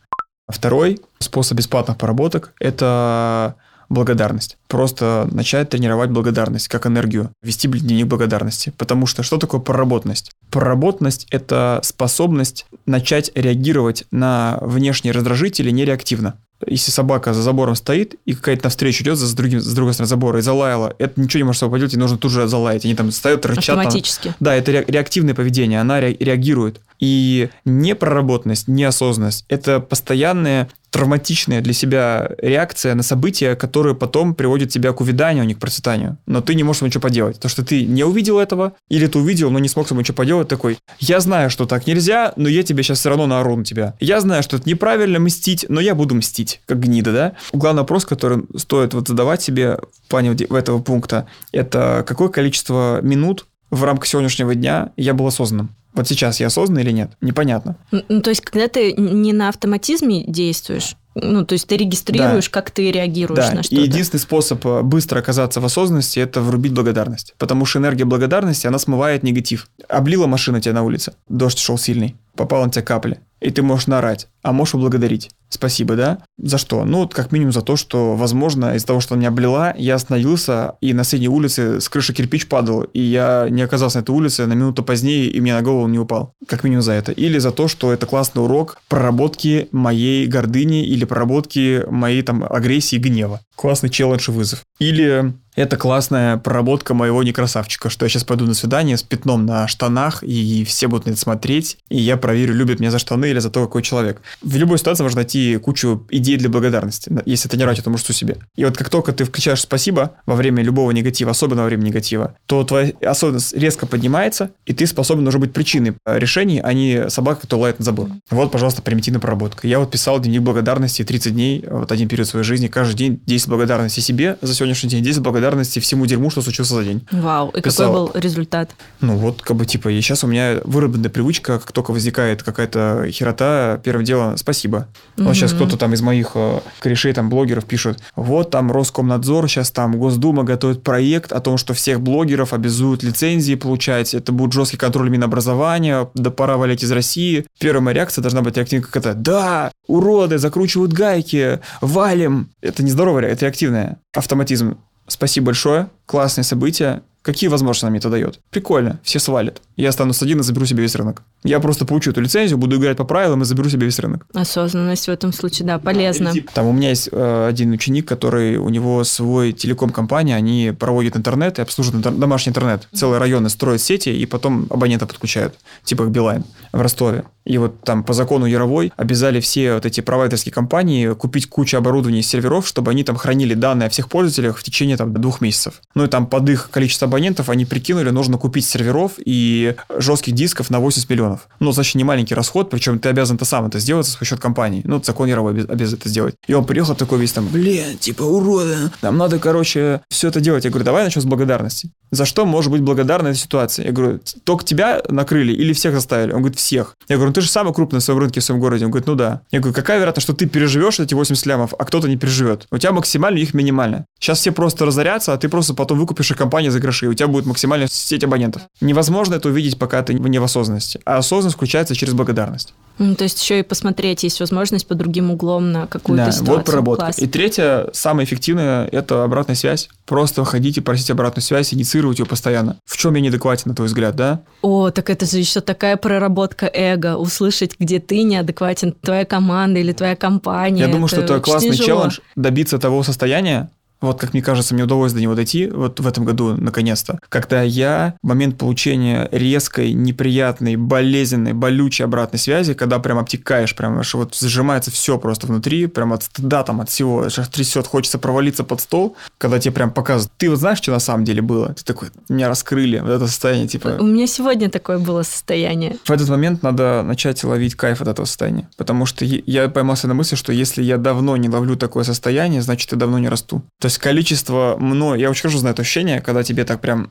[0.48, 3.56] Второй способ бесплатных поработок– это
[3.88, 4.58] благодарность.
[4.66, 8.72] Просто начать тренировать благодарность как энергию, вести дневник благодарности.
[8.76, 10.32] Потому что что такое проработность?
[10.50, 16.36] Проработность– это способность начать реагировать на внешние раздражители нереактивно.
[16.66, 20.40] Если собака за забором стоит и какая-то навстречу идет с, другим, с другой стороны забора
[20.40, 22.84] и залаяла, это ничего не может с собой поделать, и нужно тут же залаять.
[22.84, 23.76] Они там стоят, рычат.
[23.76, 24.28] Автоматически.
[24.28, 24.36] Там.
[24.40, 26.80] Да, это реактивное поведение, она реагирует.
[26.98, 34.92] И непроработанность, неосознанность– это постоянная травматичная для себя реакция на события, которые потом приводят тебя
[34.92, 36.18] к увяданию, а не к процветанию.
[36.26, 39.50] Но ты не можешь ничего поделать, потому что ты не увидел этого, или ты увидел,
[39.50, 42.62] но не смог с собой ничего поделать, такой, я знаю, что так нельзя, но я
[42.62, 43.94] тебе сейчас все равно наору на тебя.
[44.00, 47.32] Я знаю, что это неправильно мстить, но я буду мстить, как гнида, да?
[47.52, 53.46] Главный вопрос, который стоит вот задавать себе в плане этого пункта, это какое количество минут
[53.70, 55.74] в рамках сегодняшнего дня я был осознанным.
[55.94, 57.12] Вот сейчас я осознанный или нет?
[57.20, 57.76] Непонятно.
[57.90, 62.50] Ну, то есть, когда ты не на автоматизме действуешь, ну, то есть ты регистрируешь, да.
[62.52, 63.54] как ты реагируешь да.
[63.54, 63.80] на что-то.
[63.80, 67.34] И единственный способ э, быстро оказаться в осознанности– это врубить благодарность.
[67.38, 69.68] Потому что энергия благодарности, она смывает негатив.
[69.88, 73.86] Облила машина тебя на улице, дождь шел сильный, попала на тебя капли и ты можешь
[73.86, 75.30] нарать, а можешь поблагодарить.
[75.50, 76.18] Спасибо, да?
[76.36, 76.84] За что?
[76.84, 79.94] Ну, вот как минимум за то, что, возможно, из-за того, что она меня облила, я
[79.94, 84.14] остановился, и на соседней улице с крыши кирпич падал, и я не оказался на этой
[84.14, 86.34] улице на минуту позднее, и мне на голову не упал.
[86.46, 87.12] Как минимум за это.
[87.12, 92.96] Или за то, что это классный урок проработки моей гордыни или проработки моей там агрессии
[92.96, 93.40] и гнева.
[93.56, 94.62] Классный челлендж и вызов.
[94.78, 99.66] Или это классная проработка моего некрасавчика, что я сейчас пойду на свидание с пятном на
[99.66, 103.40] штанах, и все будут на это смотреть, и я проверю, любят меня за штаны или
[103.40, 104.22] за то, какой человек.
[104.42, 108.36] В любой ситуации можно найти кучу идей для благодарности, если тренировать эту мышцу себе.
[108.56, 112.34] И вот как только ты включаешь спасибо во время любого негатива, особенно во время негатива,
[112.46, 117.42] то твоя особенность резко поднимается, и ты способен уже быть причиной решений, а не собака,
[117.42, 118.10] которая лает на забор.
[118.30, 119.66] Вот, пожалуйста, примитивная проработка.
[119.66, 123.48] Я вот писал дневник благодарности 30 дней, вот один период своей жизни, каждый день 10
[123.48, 127.06] благодарности себе за сегодняшний день, 10 благодарности всему дерьму, что случилось за день.
[127.10, 127.86] Вау, и Писал.
[127.86, 128.70] какой был результат?
[129.00, 133.06] Ну вот, как бы, типа, и сейчас у меня выработанная привычка, как только возникает какая-то
[133.10, 134.88] херота, первым делом спасибо.
[135.16, 135.34] Вот угу.
[135.34, 139.98] сейчас кто-то там из моих э, корешей, там, блогеров пишут, вот там Роскомнадзор, сейчас там
[139.98, 145.10] Госдума готовит проект о том, что всех блогеров обязуют лицензии получать, это будет жесткий контроль
[145.10, 147.46] Минобразования, да пора валять из России.
[147.58, 152.50] Первая моя реакция должна быть реактивная как это, да, уроды, закручивают гайки, валим.
[152.60, 154.78] Это не здоровая, это реактивная автоматизм.
[155.06, 157.02] Спасибо большое, классное событие.
[157.22, 158.40] Какие возможности нам это дает?
[158.50, 159.60] Прикольно, все свалят.
[159.78, 161.22] Я останусь один и заберу себе весь рынок.
[161.44, 164.26] Я просто получу эту лицензию, буду играть по правилам и заберу себе весь рынок.
[164.34, 166.32] Осознанность в этом случае, да, полезна.
[166.52, 171.60] Там у меня есть э, один ученик, который, у него свой телеком-компания, они проводят интернет
[171.60, 172.88] и обслуживают интер- домашний интернет.
[172.92, 175.54] Целые районы строят сети и потом абонента подключают,
[175.84, 177.24] типа как Билайн в Ростове.
[177.44, 182.18] И вот там по закону Яровой обязали все вот эти провайдерские компании купить кучу оборудования
[182.18, 185.80] и серверов, чтобы они там хранили данные о всех пользователях в течение там двух месяцев.
[185.94, 190.70] Ну и там под их количество абонентов они прикинули, нужно купить серверов и жестких дисков
[190.70, 191.48] на 80 миллионов.
[191.60, 194.82] Ну, значит, не маленький расход, причем ты обязан это сам это сделать за счет компании.
[194.84, 196.34] Ну, закон Ярова обязан это сделать.
[196.46, 200.64] И он приехал такой весь там, блин, типа, урода, нам надо, короче, все это делать.
[200.64, 201.90] Я говорю, давай начнем с благодарности.
[202.10, 203.86] За что может быть благодарна эта ситуация?
[203.86, 206.32] Я говорю, только тебя накрыли или всех заставили?
[206.32, 206.96] Он говорит, всех.
[207.08, 208.86] Я говорю, ну ты же самый крупный в своем рынке, в своем городе.
[208.86, 209.42] Он говорит, ну да.
[209.50, 212.66] Я говорю, какая вероятность, что ты переживешь эти 80 лямов, а кто-то не переживет?
[212.70, 214.06] У тебя максимально их минимально.
[214.18, 217.14] Сейчас все просто разорятся, а ты просто потом выкупишь их компанию за гроши, и у
[217.14, 218.62] тебя будет максимальная сеть абонентов.
[218.80, 221.00] Невозможно это увидеть, пока ты не в осознанности.
[221.04, 222.74] А осознанность включается через благодарность.
[222.98, 226.56] Ну, то есть еще и посмотреть, есть возможность по другим углом на какую-то да, ситуацию.
[226.56, 227.04] вот проработка.
[227.04, 227.18] Класс.
[227.18, 229.88] И третье, самое эффективное, это обратная связь.
[230.04, 232.78] Просто ходите, просите обратную связь, инициируйте ее постоянно.
[232.84, 234.40] В чем я неадекватен, на твой взгляд, да?
[234.62, 237.16] О, так это же еще такая проработка эго.
[237.16, 240.82] Услышать, где ты неадекватен, твоя команда или твоя компания.
[240.82, 242.00] Я думаю, что это классный тяжело.
[242.00, 243.70] челлендж добиться того состояния,
[244.00, 247.62] вот, как мне кажется, мне удалось до него дойти вот в этом году, наконец-то, когда
[247.62, 254.14] я в момент получения резкой, неприятной, болезненной, болючей обратной связи, когда прям обтекаешь, прям аж
[254.14, 258.64] вот зажимается все просто внутри, прям от стыда там, от всего, аж трясет, хочется провалиться
[258.64, 261.74] под стол, когда тебе прям показывают, ты вот знаешь, что на самом деле было?
[261.74, 263.96] Ты такой, меня раскрыли, вот это состояние, типа...
[263.98, 265.96] У меня сегодня такое было состояние.
[266.04, 270.14] В этот момент надо начать ловить кайф от этого состояния, потому что я поймался на
[270.14, 273.62] мысли, что если я давно не ловлю такое состояние, значит, я давно не расту.
[273.80, 275.20] То есть количество мной...
[275.20, 277.10] Я очень хорошо знаю это ощущение, когда тебе так прям...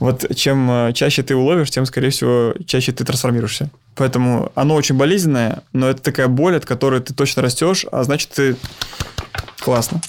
[0.00, 3.70] Вот чем э, чаще ты уловишь, тем, скорее всего, чаще ты трансформируешься.
[3.96, 8.30] Поэтому оно очень болезненное, но это такая боль, от которой ты точно растешь, а значит,
[8.30, 8.56] ты
[9.58, 10.00] классно.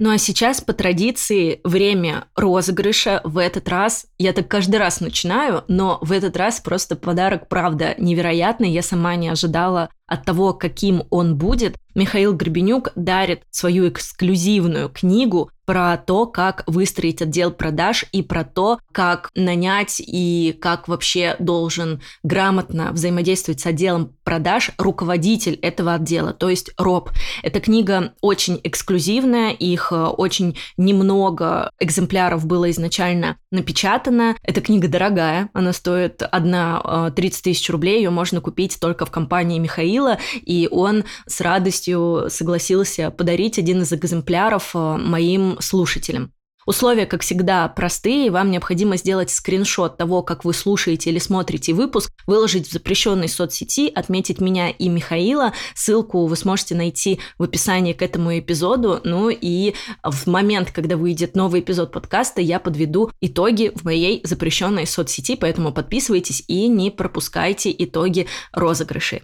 [0.00, 3.20] Ну а сейчас по традиции время розыгрыша.
[3.22, 7.94] В этот раз, я так каждый раз начинаю, но в этот раз просто подарок, правда,
[7.98, 8.70] невероятный.
[8.70, 11.76] Я сама не ожидала от того, каким он будет.
[11.94, 18.80] Михаил Гребенюк дарит свою эксклюзивную книгу про то, как выстроить отдел продаж и про то,
[18.90, 26.48] как нанять и как вообще должен грамотно взаимодействовать с отделом продаж руководитель этого отдела, то
[26.48, 27.10] есть РОБ.
[27.44, 34.34] Эта книга очень эксклюзивная, их э, очень немного экземпляров было изначально напечатано.
[34.42, 39.12] Эта книга дорогая, она стоит одна 30 э, тысяч рублей, ее можно купить только в
[39.12, 39.99] компании Михаила,
[40.32, 46.32] и он с радостью согласился подарить один из экземпляров э, моим слушателям.
[46.66, 48.30] Условия, как всегда, простые.
[48.30, 53.90] Вам необходимо сделать скриншот того, как вы слушаете или смотрите выпуск, выложить в запрещенной соцсети,
[53.92, 55.52] отметить меня и Михаила.
[55.74, 59.00] Ссылку вы сможете найти в описании к этому эпизоду.
[59.02, 59.74] Ну и
[60.04, 65.72] в момент, когда выйдет новый эпизод подкаста, я подведу итоги в моей запрещенной соцсети, поэтому
[65.72, 69.22] подписывайтесь и не пропускайте итоги розыгрышей.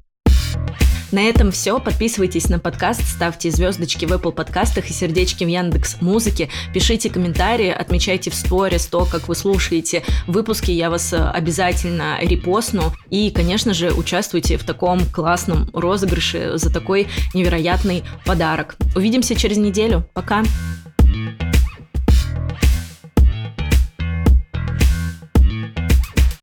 [1.13, 1.79] На этом все.
[1.79, 6.49] Подписывайтесь на подкаст, ставьте звездочки в Apple подкастах и сердечки в Яндекс Музыке.
[6.75, 10.73] Пишите комментарии, отмечайте в сторис то, как вы слушаете выпуски.
[10.73, 12.93] Я вас э, обязательно репостну.
[13.09, 18.77] И, конечно же, участвуйте в таком классном розыгрыше за такой невероятный подарок.
[18.95, 20.09] Увидимся через неделю.
[20.13, 20.43] Пока!